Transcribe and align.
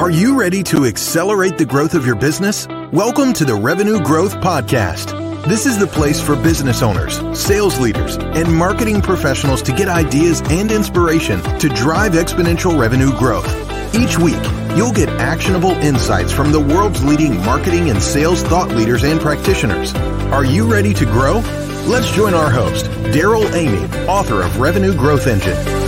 Are 0.00 0.10
you 0.10 0.40
ready 0.40 0.62
to 0.62 0.86
accelerate 0.86 1.58
the 1.58 1.66
growth 1.66 1.92
of 1.92 2.06
your 2.06 2.14
business? 2.14 2.66
Welcome 2.90 3.34
to 3.34 3.44
the 3.44 3.54
Revenue 3.54 4.00
Growth 4.00 4.36
Podcast. 4.36 5.12
This 5.44 5.66
is 5.66 5.78
the 5.78 5.86
place 5.86 6.18
for 6.18 6.36
business 6.36 6.80
owners, 6.80 7.20
sales 7.38 7.78
leaders, 7.78 8.16
and 8.16 8.50
marketing 8.50 9.02
professionals 9.02 9.60
to 9.60 9.72
get 9.72 9.88
ideas 9.88 10.40
and 10.48 10.72
inspiration 10.72 11.42
to 11.58 11.68
drive 11.68 12.12
exponential 12.12 12.80
revenue 12.80 13.10
growth. 13.18 13.46
Each 13.94 14.16
week, 14.18 14.42
you'll 14.74 14.90
get 14.90 15.10
actionable 15.20 15.72
insights 15.72 16.32
from 16.32 16.50
the 16.50 16.60
world's 16.60 17.04
leading 17.04 17.36
marketing 17.44 17.90
and 17.90 18.02
sales 18.02 18.42
thought 18.42 18.70
leaders 18.70 19.04
and 19.04 19.20
practitioners. 19.20 19.94
Are 20.32 20.46
you 20.46 20.72
ready 20.72 20.94
to 20.94 21.04
grow? 21.04 21.40
Let's 21.84 22.10
join 22.12 22.32
our 22.32 22.50
host, 22.50 22.86
Darrell 23.12 23.54
Amy, 23.54 23.84
author 24.06 24.40
of 24.40 24.60
Revenue 24.60 24.94
Growth 24.94 25.26
Engine. 25.26 25.79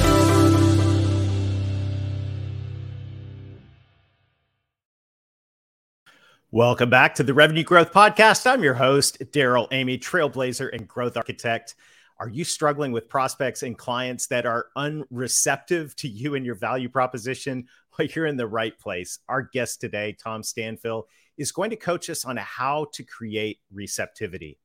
Welcome 6.54 6.90
back 6.90 7.14
to 7.14 7.22
the 7.22 7.32
Revenue 7.32 7.62
Growth 7.62 7.94
Podcast. 7.94 8.46
I'm 8.46 8.62
your 8.62 8.74
host, 8.74 9.22
Darrell 9.32 9.68
Amy, 9.70 9.96
trailblazer 9.96 10.68
and 10.70 10.86
growth 10.86 11.16
architect. 11.16 11.76
Are 12.18 12.28
you 12.28 12.44
struggling 12.44 12.92
with 12.92 13.08
prospects 13.08 13.62
and 13.62 13.78
clients 13.78 14.26
that 14.26 14.44
are 14.44 14.66
unreceptive 14.76 15.94
to 15.94 16.08
you 16.08 16.34
and 16.34 16.44
your 16.44 16.54
value 16.54 16.90
proposition? 16.90 17.68
Well, 17.98 18.08
you're 18.08 18.26
in 18.26 18.36
the 18.36 18.46
right 18.46 18.78
place. 18.78 19.18
Our 19.30 19.42
guest 19.42 19.80
today, 19.80 20.14
Tom 20.22 20.42
Stanfill, 20.42 21.04
is 21.38 21.52
going 21.52 21.70
to 21.70 21.76
coach 21.76 22.10
us 22.10 22.26
on 22.26 22.36
how 22.36 22.86
to 22.92 23.02
create 23.02 23.60
receptivity. 23.72 24.58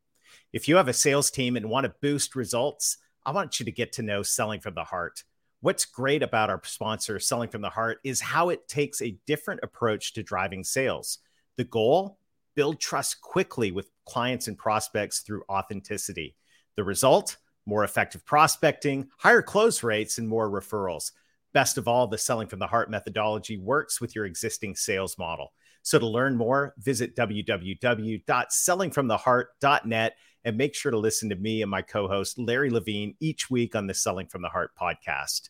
If 0.51 0.67
you 0.67 0.75
have 0.75 0.89
a 0.89 0.93
sales 0.93 1.31
team 1.31 1.55
and 1.55 1.69
want 1.69 1.85
to 1.85 1.95
boost 2.01 2.35
results, 2.35 2.97
I 3.25 3.31
want 3.31 3.61
you 3.61 3.65
to 3.65 3.71
get 3.71 3.93
to 3.93 4.01
know 4.01 4.23
selling 4.23 4.59
from 4.59 4.75
the 4.75 4.83
heart. 4.83 5.23
What's 5.61 5.85
great 5.85 6.21
about 6.21 6.49
our 6.49 6.61
sponsor, 6.65 7.19
Selling 7.19 7.49
from 7.49 7.61
the 7.61 7.69
Heart, 7.69 7.99
is 8.03 8.21
how 8.21 8.49
it 8.49 8.67
takes 8.67 9.01
a 9.01 9.17
different 9.25 9.61
approach 9.63 10.13
to 10.13 10.23
driving 10.23 10.65
sales. 10.65 11.19
The 11.57 11.65
goal 11.65 12.17
build 12.55 12.79
trust 12.79 13.21
quickly 13.21 13.71
with 13.71 13.91
clients 14.05 14.47
and 14.47 14.57
prospects 14.57 15.19
through 15.19 15.43
authenticity. 15.49 16.35
The 16.75 16.83
result 16.83 17.37
more 17.67 17.83
effective 17.83 18.25
prospecting, 18.25 19.09
higher 19.17 19.43
close 19.43 19.83
rates, 19.83 20.17
and 20.17 20.27
more 20.27 20.49
referrals. 20.49 21.11
Best 21.53 21.77
of 21.77 21.87
all, 21.87 22.07
the 22.07 22.17
selling 22.17 22.47
from 22.47 22.57
the 22.59 22.67
heart 22.67 22.89
methodology 22.89 23.57
works 23.57 24.01
with 24.01 24.15
your 24.15 24.25
existing 24.25 24.75
sales 24.75 25.17
model. 25.17 25.53
So 25.83 25.99
to 25.99 26.07
learn 26.07 26.37
more, 26.37 26.73
visit 26.77 27.13
www.sellingfromtheheart.net 27.15 30.15
and 30.45 30.57
make 30.57 30.75
sure 30.75 30.91
to 30.91 30.97
listen 30.97 31.29
to 31.29 31.35
me 31.35 31.61
and 31.61 31.69
my 31.69 31.81
co 31.81 32.07
host, 32.07 32.39
Larry 32.39 32.69
Levine, 32.69 33.15
each 33.19 33.49
week 33.49 33.75
on 33.75 33.85
the 33.85 33.93
Selling 33.93 34.27
from 34.27 34.41
the 34.41 34.47
Heart 34.49 34.71
podcast. 34.79 35.49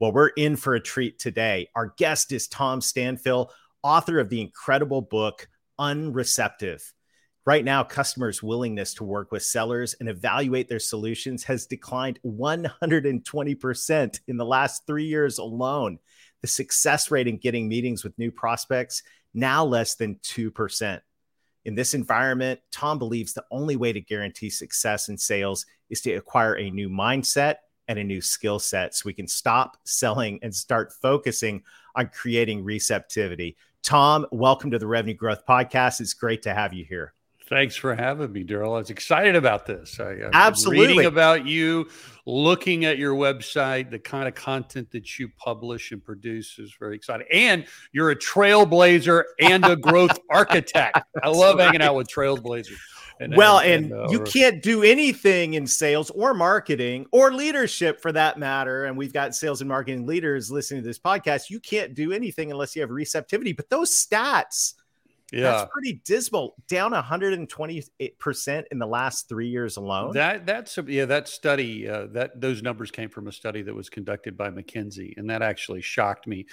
Well, 0.00 0.12
we're 0.12 0.28
in 0.28 0.56
for 0.56 0.74
a 0.74 0.80
treat 0.80 1.20
today. 1.20 1.68
Our 1.76 1.94
guest 1.96 2.32
is 2.32 2.48
Tom 2.48 2.80
Stanfill, 2.80 3.50
author 3.82 4.18
of 4.18 4.28
the 4.28 4.40
incredible 4.40 5.02
book, 5.02 5.48
Unreceptive. 5.78 6.82
Right 7.44 7.64
now, 7.64 7.82
customers' 7.82 8.42
willingness 8.42 8.94
to 8.94 9.04
work 9.04 9.32
with 9.32 9.42
sellers 9.42 9.94
and 9.98 10.08
evaluate 10.08 10.68
their 10.68 10.78
solutions 10.78 11.42
has 11.44 11.66
declined 11.66 12.20
120% 12.24 14.20
in 14.28 14.36
the 14.36 14.44
last 14.44 14.86
three 14.86 15.06
years 15.06 15.38
alone. 15.38 15.98
The 16.42 16.46
success 16.46 17.10
rate 17.10 17.26
in 17.26 17.38
getting 17.38 17.68
meetings 17.68 18.04
with 18.04 18.16
new 18.16 18.30
prospects 18.30 19.02
now 19.34 19.64
less 19.64 19.96
than 19.96 20.16
2%. 20.22 21.00
In 21.64 21.74
this 21.74 21.94
environment, 21.94 22.60
Tom 22.70 22.98
believes 22.98 23.32
the 23.32 23.44
only 23.50 23.76
way 23.76 23.92
to 23.92 24.00
guarantee 24.00 24.50
success 24.50 25.08
in 25.08 25.18
sales 25.18 25.66
is 25.90 26.00
to 26.02 26.12
acquire 26.14 26.56
a 26.56 26.70
new 26.70 26.88
mindset 26.88 27.56
and 27.88 27.98
a 27.98 28.04
new 28.04 28.20
skill 28.20 28.58
set 28.58 28.94
so 28.94 29.02
we 29.06 29.12
can 29.12 29.28
stop 29.28 29.76
selling 29.84 30.38
and 30.42 30.54
start 30.54 30.92
focusing 31.00 31.62
on 31.94 32.08
creating 32.08 32.64
receptivity. 32.64 33.56
Tom, 33.82 34.26
welcome 34.30 34.70
to 34.70 34.78
the 34.78 34.86
Revenue 34.86 35.14
Growth 35.14 35.44
Podcast. 35.44 36.00
It's 36.00 36.14
great 36.14 36.42
to 36.42 36.54
have 36.54 36.72
you 36.72 36.84
here. 36.84 37.14
Thanks 37.48 37.74
for 37.74 37.96
having 37.96 38.30
me, 38.32 38.44
Darrell. 38.44 38.74
I 38.74 38.78
was 38.78 38.90
excited 38.90 39.34
about 39.34 39.66
this. 39.66 39.98
I, 39.98 40.10
I'm 40.10 40.30
Absolutely. 40.32 40.86
Reading 40.86 41.06
about 41.06 41.46
you, 41.46 41.88
looking 42.24 42.84
at 42.84 42.96
your 42.96 43.14
website, 43.14 43.90
the 43.90 43.98
kind 43.98 44.28
of 44.28 44.36
content 44.36 44.92
that 44.92 45.18
you 45.18 45.28
publish 45.36 45.90
and 45.90 46.02
produce 46.02 46.60
is 46.60 46.72
very 46.78 46.94
exciting. 46.94 47.26
And 47.32 47.66
you're 47.90 48.10
a 48.10 48.16
trailblazer 48.16 49.24
and 49.40 49.64
a 49.64 49.74
growth 49.74 50.16
architect. 50.30 51.00
I 51.20 51.28
love 51.28 51.58
right. 51.58 51.64
hanging 51.64 51.82
out 51.82 51.96
with 51.96 52.06
trailblazers. 52.06 52.78
And, 53.22 53.36
well, 53.36 53.58
and, 53.60 53.92
and 53.92 54.10
you 54.10 54.20
can't 54.20 54.62
do 54.62 54.82
anything 54.82 55.54
in 55.54 55.66
sales 55.66 56.10
or 56.10 56.34
marketing 56.34 57.06
or 57.12 57.32
leadership 57.32 58.00
for 58.00 58.12
that 58.12 58.38
matter. 58.38 58.84
And 58.84 58.96
we've 58.96 59.12
got 59.12 59.34
sales 59.34 59.60
and 59.60 59.68
marketing 59.68 60.06
leaders 60.06 60.50
listening 60.50 60.82
to 60.82 60.86
this 60.88 60.98
podcast. 60.98 61.50
You 61.50 61.60
can't 61.60 61.94
do 61.94 62.12
anything 62.12 62.50
unless 62.50 62.74
you 62.74 62.82
have 62.82 62.90
receptivity. 62.90 63.52
But 63.52 63.70
those 63.70 63.90
stats, 63.90 64.74
yeah, 65.32 65.42
that's 65.42 65.70
pretty 65.72 66.02
dismal. 66.04 66.54
Down 66.68 66.90
120 66.92 67.82
percent 68.18 68.66
in 68.70 68.78
the 68.78 68.86
last 68.86 69.28
three 69.28 69.48
years 69.48 69.78
alone. 69.78 70.12
That 70.12 70.44
that's 70.44 70.78
yeah, 70.86 71.06
that 71.06 71.26
study 71.28 71.88
uh, 71.88 72.06
that 72.12 72.40
those 72.40 72.62
numbers 72.62 72.90
came 72.90 73.08
from 73.08 73.28
a 73.28 73.32
study 73.32 73.62
that 73.62 73.74
was 73.74 73.88
conducted 73.88 74.36
by 74.36 74.50
McKinsey, 74.50 75.16
and 75.16 75.30
that 75.30 75.40
actually 75.40 75.80
shocked 75.80 76.26
me. 76.26 76.46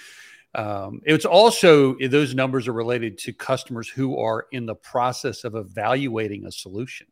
Um, 0.54 1.00
it's 1.04 1.24
also 1.24 1.94
eh, 1.96 2.08
those 2.08 2.34
numbers 2.34 2.66
are 2.66 2.72
related 2.72 3.18
to 3.18 3.32
customers 3.32 3.88
who 3.88 4.18
are 4.18 4.46
in 4.52 4.66
the 4.66 4.74
process 4.74 5.44
of 5.44 5.54
evaluating 5.54 6.46
a 6.46 6.52
solution. 6.52 7.06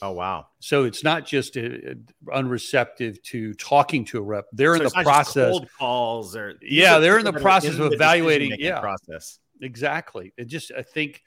Oh 0.00 0.12
wow! 0.12 0.46
So 0.60 0.84
it's 0.84 1.02
not 1.02 1.26
just 1.26 1.56
a, 1.56 1.90
a 1.90 1.94
unreceptive 2.32 3.20
to 3.24 3.52
talking 3.54 4.04
to 4.06 4.18
a 4.18 4.22
rep; 4.22 4.46
they're 4.52 4.76
so 4.76 4.82
in 4.82 4.84
the 4.84 5.02
process. 5.02 5.50
cold 5.50 5.68
calls 5.76 6.36
or 6.36 6.54
yeah, 6.62 6.98
they're 6.98 7.18
in 7.18 7.24
the 7.24 7.32
process 7.32 7.78
of 7.78 7.92
evaluating. 7.92 8.54
Yeah, 8.58 8.80
process 8.80 9.40
exactly. 9.60 10.32
It 10.36 10.46
just 10.46 10.72
I 10.76 10.82
think 10.82 11.22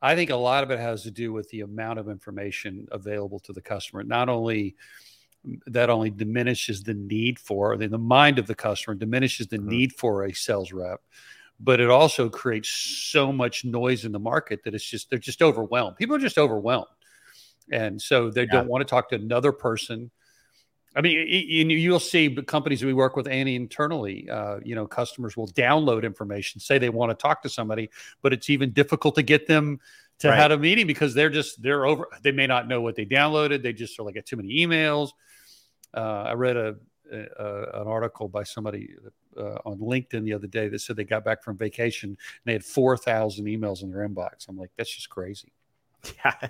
I 0.00 0.14
think 0.14 0.30
a 0.30 0.36
lot 0.36 0.62
of 0.62 0.70
it 0.70 0.78
has 0.78 1.04
to 1.04 1.10
do 1.10 1.32
with 1.32 1.48
the 1.50 1.60
amount 1.60 1.98
of 1.98 2.08
information 2.08 2.86
available 2.92 3.40
to 3.40 3.52
the 3.52 3.62
customer. 3.62 4.02
Not 4.02 4.28
only 4.28 4.76
that 5.66 5.90
only 5.90 6.10
diminishes 6.10 6.82
the 6.82 6.94
need 6.94 7.38
for 7.38 7.76
the, 7.76 7.88
the 7.88 7.98
mind 7.98 8.38
of 8.38 8.46
the 8.46 8.54
customer 8.54 8.94
diminishes 8.94 9.48
the 9.48 9.58
mm-hmm. 9.58 9.68
need 9.68 9.92
for 9.94 10.24
a 10.24 10.32
sales 10.32 10.72
rep 10.72 11.00
but 11.60 11.80
it 11.80 11.90
also 11.90 12.28
creates 12.28 12.68
so 12.68 13.32
much 13.32 13.64
noise 13.64 14.04
in 14.04 14.12
the 14.12 14.18
market 14.18 14.62
that 14.64 14.74
it's 14.74 14.84
just 14.84 15.10
they're 15.10 15.18
just 15.18 15.42
overwhelmed 15.42 15.96
people 15.96 16.14
are 16.14 16.20
just 16.20 16.38
overwhelmed 16.38 16.86
and 17.70 18.00
so 18.00 18.30
they 18.30 18.42
yeah. 18.42 18.52
don't 18.52 18.68
want 18.68 18.82
to 18.82 18.90
talk 18.90 19.08
to 19.08 19.14
another 19.14 19.52
person 19.52 20.10
i 20.96 21.00
mean 21.00 21.70
you'll 21.70 22.00
see 22.00 22.34
companies 22.46 22.84
we 22.84 22.92
work 22.92 23.16
with 23.16 23.26
and 23.26 23.48
internally 23.48 24.28
uh, 24.30 24.58
you 24.62 24.74
know 24.74 24.86
customers 24.86 25.36
will 25.36 25.48
download 25.48 26.04
information 26.04 26.60
say 26.60 26.78
they 26.78 26.88
want 26.88 27.10
to 27.10 27.20
talk 27.20 27.42
to 27.42 27.48
somebody 27.48 27.90
but 28.22 28.32
it's 28.32 28.50
even 28.50 28.72
difficult 28.72 29.14
to 29.14 29.22
get 29.22 29.46
them 29.46 29.80
to 30.18 30.28
right. 30.28 30.38
have 30.38 30.52
a 30.52 30.58
meeting 30.58 30.86
because 30.86 31.14
they're 31.14 31.30
just 31.30 31.62
they're 31.62 31.86
over 31.86 32.06
they 32.22 32.32
may 32.32 32.46
not 32.46 32.68
know 32.68 32.80
what 32.80 32.94
they 32.94 33.06
downloaded 33.06 33.62
they 33.62 33.72
just 33.72 33.98
are 33.98 34.02
like 34.02 34.14
get 34.14 34.26
too 34.26 34.36
many 34.36 34.64
emails 34.64 35.10
uh, 35.94 36.24
I 36.26 36.32
read 36.32 36.56
a, 36.56 36.76
a, 37.12 37.80
an 37.80 37.86
article 37.86 38.28
by 38.28 38.42
somebody 38.42 38.94
uh, 39.36 39.58
on 39.64 39.78
LinkedIn 39.78 40.24
the 40.24 40.32
other 40.32 40.46
day 40.46 40.68
that 40.68 40.80
said 40.80 40.96
they 40.96 41.04
got 41.04 41.24
back 41.24 41.42
from 41.42 41.56
vacation 41.56 42.10
and 42.10 42.18
they 42.44 42.52
had 42.52 42.64
4,000 42.64 43.44
emails 43.46 43.82
in 43.82 43.90
their 43.90 44.06
inbox. 44.08 44.48
I'm 44.48 44.56
like, 44.56 44.70
that's 44.76 44.94
just 44.94 45.10
crazy. 45.10 45.52
Yeah. 46.24 46.48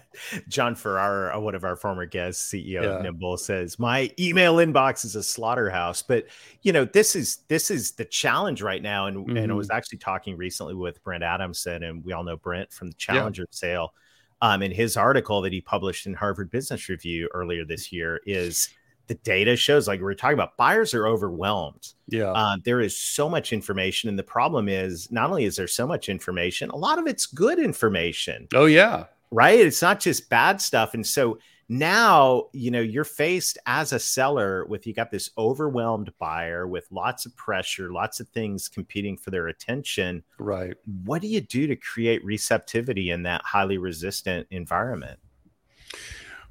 Jon 0.49 0.75
Ferrara, 0.75 1.39
one 1.39 1.55
of 1.55 1.63
our 1.63 1.77
former 1.77 2.07
guests, 2.07 2.51
CEO 2.51 2.83
yeah. 2.83 2.89
of 2.89 3.03
Nimble, 3.03 3.37
says 3.37 3.79
my 3.79 4.11
email 4.19 4.57
inbox 4.57 5.05
is 5.05 5.15
a 5.15 5.23
slaughterhouse. 5.23 6.03
But 6.03 6.27
you 6.63 6.73
know, 6.73 6.87
this 6.87 7.15
is 7.15 7.41
this 7.49 7.71
is 7.71 7.93
the 7.93 8.07
challenge 8.07 8.63
right 8.63 8.83
now. 8.83 9.09
And, 9.09 9.19
mm-hmm. 9.19 9.37
and 9.37 9.53
I 9.53 9.55
was 9.55 9.69
mm-hmm. 9.69 9.77
actually 9.77 9.99
talking 9.99 10.39
recently 10.39 10.75
with 10.75 11.05
Brent 11.05 11.23
Adamson, 11.23 11.83
and 11.83 12.03
we 12.03 12.15
all 12.15 12.25
know 12.25 12.39
Brent 12.39 12.73
from 12.73 12.89
the 12.89 12.97
Challenger 12.97 13.43
yeah. 13.43 13.47
sale. 13.51 13.95
Um, 14.41 14.63
in 14.63 14.73
his 14.73 14.97
article 14.97 15.43
that 15.43 15.53
he 15.53 15.61
published 15.61 16.07
in 16.07 16.15
Harvard 16.15 16.51
Business 16.51 16.89
Review 16.89 17.29
earlier 17.33 17.65
this 17.65 17.93
year 17.93 18.21
is 18.27 18.71
the 19.13 19.19
data 19.25 19.55
shows 19.57 19.87
like 19.87 20.01
we 20.01 20.07
are 20.07 20.15
talking 20.15 20.33
about 20.33 20.57
buyers 20.57 20.95
are 20.95 21.07
overwhelmed. 21.07 21.93
Yeah. 22.09 22.33
Uh, 22.33 22.57
there 22.65 22.81
is 22.81 22.97
so 22.97 23.29
much 23.29 23.53
information 23.53 24.09
and 24.09 24.19
the 24.19 24.23
problem 24.23 24.71
is 24.71 25.13
not 25.13 25.29
only 25.29 25.45
is 25.45 25.57
there 25.57 25.69
so 25.69 25.87
much 25.87 26.09
information 26.09 26.71
a 26.71 26.77
lot 26.77 26.99
of 26.99 27.07
it's 27.07 27.27
good 27.27 27.59
information. 27.59 28.49
Oh 28.55 28.65
yeah. 28.65 29.05
Right? 29.31 29.61
It's 29.61 29.83
not 29.83 30.01
just 30.01 30.31
bad 30.31 30.63
stuff. 30.63 30.95
And 30.95 31.07
so 31.07 31.39
now 31.69 32.45
you 32.55 32.71
know 32.71 32.81
you're 32.81 33.05
faced 33.05 33.59
as 33.67 33.93
a 33.93 33.99
seller 33.99 34.65
with 34.65 34.87
you 34.87 34.95
got 34.95 35.11
this 35.11 35.31
overwhelmed 35.37 36.11
buyer 36.19 36.67
with 36.67 36.87
lots 36.91 37.25
of 37.27 37.35
pressure 37.37 37.93
lots 37.93 38.19
of 38.19 38.29
things 38.29 38.67
competing 38.67 39.19
for 39.19 39.31
their 39.31 39.49
attention. 39.49 40.23
Right. 40.39 40.75
What 41.05 41.21
do 41.21 41.29
you 41.29 41.43
do 41.43 41.67
to 41.67 41.77
create 41.77 42.25
receptivity 42.25 43.11
in 43.11 43.25
that 43.25 43.43
highly 43.45 43.77
resistant 43.77 44.47
environment 44.51 45.19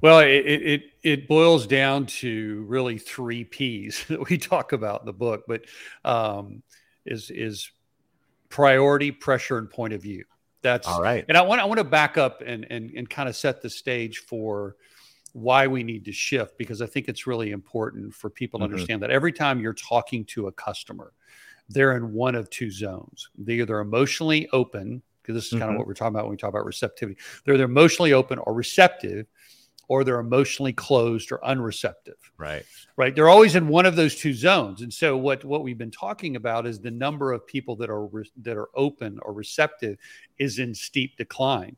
well, 0.02 0.18
it, 0.18 0.26
it 0.26 0.82
it 1.02 1.28
boils 1.28 1.66
down 1.66 2.06
to 2.06 2.64
really 2.68 2.98
three 2.98 3.44
P's 3.44 4.04
that 4.08 4.28
we 4.28 4.36
talk 4.36 4.72
about 4.72 5.00
in 5.00 5.06
the 5.06 5.12
book, 5.12 5.44
but 5.48 5.62
um, 6.04 6.62
is 7.06 7.30
is 7.30 7.70
priority, 8.48 9.10
pressure, 9.10 9.56
and 9.56 9.70
point 9.70 9.94
of 9.94 10.02
view. 10.02 10.24
That's 10.60 10.86
all 10.86 11.00
right. 11.00 11.24
And 11.28 11.38
I 11.38 11.42
want 11.42 11.60
I 11.60 11.64
want 11.64 11.78
to 11.78 11.84
back 11.84 12.18
up 12.18 12.42
and 12.44 12.66
and 12.68 12.90
and 12.90 13.08
kind 13.08 13.28
of 13.28 13.36
set 13.36 13.62
the 13.62 13.70
stage 13.70 14.18
for 14.18 14.76
why 15.32 15.66
we 15.66 15.82
need 15.82 16.04
to 16.04 16.12
shift 16.12 16.58
because 16.58 16.82
I 16.82 16.86
think 16.86 17.08
it's 17.08 17.26
really 17.26 17.52
important 17.52 18.12
for 18.12 18.28
people 18.28 18.58
to 18.60 18.66
mm-hmm. 18.66 18.74
understand 18.74 19.02
that 19.02 19.10
every 19.10 19.32
time 19.32 19.60
you're 19.60 19.72
talking 19.72 20.26
to 20.26 20.48
a 20.48 20.52
customer, 20.52 21.12
they're 21.68 21.96
in 21.96 22.12
one 22.12 22.34
of 22.34 22.50
two 22.50 22.70
zones. 22.70 23.30
They're 23.38 23.62
either 23.62 23.80
emotionally 23.80 24.48
open, 24.50 25.00
because 25.22 25.34
this 25.36 25.46
is 25.46 25.58
kind 25.58 25.62
Mhm. 25.62 25.70
of 25.70 25.78
what 25.78 25.86
we're 25.86 25.94
talking 25.94 26.14
about 26.14 26.24
when 26.24 26.32
we 26.32 26.36
talk 26.36 26.50
about 26.50 26.66
receptivity. 26.66 27.18
They're 27.44 27.54
either 27.54 27.64
emotionally 27.64 28.12
open 28.12 28.38
or 28.40 28.52
receptive, 28.52 29.26
or 29.88 30.04
they're 30.04 30.20
emotionally 30.20 30.72
closed 30.72 31.32
or 31.32 31.38
unreceptive 31.44 32.14
Right. 32.38 32.64
right? 32.96 33.14
They're 33.14 33.28
always 33.28 33.54
in 33.56 33.68
one 33.68 33.86
of 33.86 33.96
those 33.96 34.16
two 34.16 34.32
zones. 34.32 34.82
And 34.82 34.92
so 34.92 35.16
what 35.16 35.44
what 35.44 35.62
we've 35.62 35.78
been 35.78 35.90
talking 35.90 36.36
about 36.36 36.66
is 36.66 36.80
the 36.80 36.90
number 36.90 37.32
of 37.32 37.46
people 37.46 37.76
that 37.76 37.90
are 37.90 38.06
re- 38.06 38.30
that 38.42 38.56
are 38.56 38.68
open 38.74 39.18
or 39.22 39.32
receptive 39.32 39.98
is 40.38 40.58
in 40.58 40.74
steep 40.74 41.16
decline. 41.16 41.76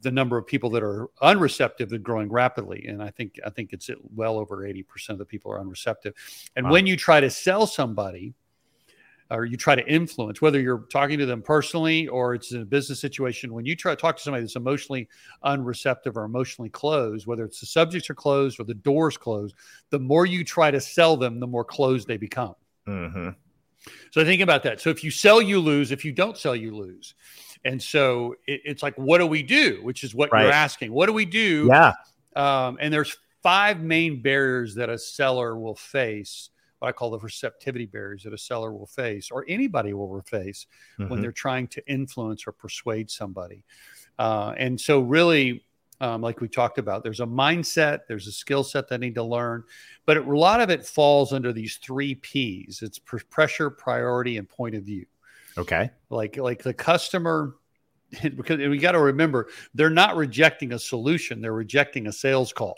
The 0.00 0.10
number 0.10 0.36
of 0.36 0.46
people 0.46 0.70
that 0.70 0.82
are 0.82 1.08
unreceptive 1.22 1.92
is 1.92 1.98
growing 1.98 2.28
rapidly. 2.28 2.86
And 2.88 3.02
i 3.02 3.10
think 3.10 3.38
i 3.46 3.50
think 3.50 3.72
it's 3.72 3.88
well 4.14 4.38
over 4.38 4.56
80% 4.58 5.10
of 5.10 5.18
the 5.18 5.24
people 5.24 5.52
are 5.52 5.60
unreceptive. 5.60 6.14
And 6.56 6.66
Wow. 6.66 6.72
when 6.72 6.86
you 6.86 6.96
try 6.96 7.20
to 7.20 7.30
sell 7.30 7.66
somebody 7.66 8.34
or 9.30 9.44
you 9.44 9.56
try 9.56 9.74
to 9.74 9.86
influence 9.86 10.42
whether 10.42 10.60
you're 10.60 10.84
talking 10.90 11.18
to 11.18 11.26
them 11.26 11.40
personally 11.42 12.08
or 12.08 12.34
it's 12.34 12.52
in 12.52 12.62
a 12.62 12.64
business 12.64 13.00
situation 13.00 13.52
when 13.52 13.64
you 13.64 13.74
try 13.74 13.92
to 13.92 14.00
talk 14.00 14.16
to 14.16 14.22
somebody 14.22 14.42
that's 14.42 14.56
emotionally 14.56 15.08
unreceptive 15.44 16.16
or 16.16 16.24
emotionally 16.24 16.68
closed 16.70 17.26
whether 17.26 17.44
it's 17.44 17.60
the 17.60 17.66
subjects 17.66 18.10
are 18.10 18.14
closed 18.14 18.60
or 18.60 18.64
the 18.64 18.74
doors 18.74 19.16
closed 19.16 19.54
the 19.90 19.98
more 19.98 20.26
you 20.26 20.44
try 20.44 20.70
to 20.70 20.80
sell 20.80 21.16
them 21.16 21.40
the 21.40 21.46
more 21.46 21.64
closed 21.64 22.06
they 22.06 22.16
become. 22.18 22.54
Hmm 22.86 23.30
so 24.10 24.24
think 24.24 24.40
about 24.40 24.62
that. 24.62 24.80
So 24.80 24.90
if 24.90 25.04
you 25.04 25.10
sell 25.10 25.42
you 25.42 25.60
lose. 25.60 25.90
If 25.92 26.04
you 26.04 26.12
don't 26.12 26.38
sell 26.38 26.56
you 26.56 26.74
lose. 26.74 27.14
And 27.64 27.82
so 27.82 28.34
it, 28.46 28.62
it's 28.64 28.82
like 28.82 28.94
what 28.96 29.18
do 29.18 29.26
we 29.26 29.42
do? 29.42 29.80
Which 29.82 30.04
is 30.04 30.14
what 30.14 30.32
Right. 30.32 30.42
you're 30.44 30.52
asking. 30.52 30.92
What 30.92 31.06
do 31.06 31.12
we 31.12 31.24
do? 31.24 31.68
Yeah. 31.70 31.92
um, 32.36 32.78
and 32.80 32.92
there's 32.92 33.16
five 33.42 33.80
main 33.80 34.22
barriers 34.22 34.74
that 34.76 34.88
a 34.88 34.96
seller 34.98 35.58
will 35.58 35.74
face 35.74 36.50
what 36.78 36.88
i 36.88 36.92
call 36.92 37.10
the 37.10 37.18
receptivity 37.18 37.86
barriers 37.86 38.22
that 38.24 38.32
a 38.32 38.38
seller 38.38 38.72
will 38.72 38.86
face 38.86 39.30
or 39.30 39.44
anybody 39.48 39.92
will 39.92 40.20
face 40.22 40.66
when 40.96 41.08
Mhm. 41.08 41.20
they're 41.22 41.32
trying 41.32 41.66
to 41.68 41.86
influence 41.90 42.46
or 42.46 42.52
persuade 42.52 43.10
somebody 43.10 43.64
uh, 44.18 44.54
and 44.56 44.80
so 44.80 45.00
really 45.00 45.64
um, 46.00 46.20
like 46.22 46.40
we 46.40 46.48
talked 46.48 46.78
about 46.78 47.02
there's 47.04 47.20
a 47.20 47.26
mindset 47.26 48.00
there's 48.08 48.26
a 48.26 48.32
skill 48.32 48.64
set 48.64 48.88
that 48.88 48.96
I 48.96 48.98
need 48.98 49.14
to 49.14 49.22
learn 49.22 49.62
but 50.06 50.16
it, 50.16 50.26
a 50.26 50.38
lot 50.38 50.60
of 50.60 50.68
it 50.68 50.84
falls 50.84 51.32
under 51.32 51.52
these 51.52 51.76
three 51.76 52.16
p's 52.16 52.80
it's 52.82 52.98
pr- 52.98 53.18
pressure 53.30 53.70
priority 53.70 54.36
and 54.38 54.48
point 54.48 54.74
of 54.74 54.82
view 54.82 55.06
Okay. 55.56 55.88
like 56.10 56.36
like 56.36 56.62
the 56.64 56.74
customer 56.74 57.54
because 58.22 58.58
we 58.58 58.76
got 58.78 58.92
to 58.92 59.00
remember 59.00 59.48
they're 59.74 59.88
not 59.88 60.16
rejecting 60.16 60.72
a 60.72 60.78
solution 60.78 61.40
they're 61.40 61.52
rejecting 61.52 62.08
a 62.08 62.12
sales 62.12 62.52
call 62.52 62.76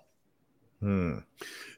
Hmm. 0.81 1.19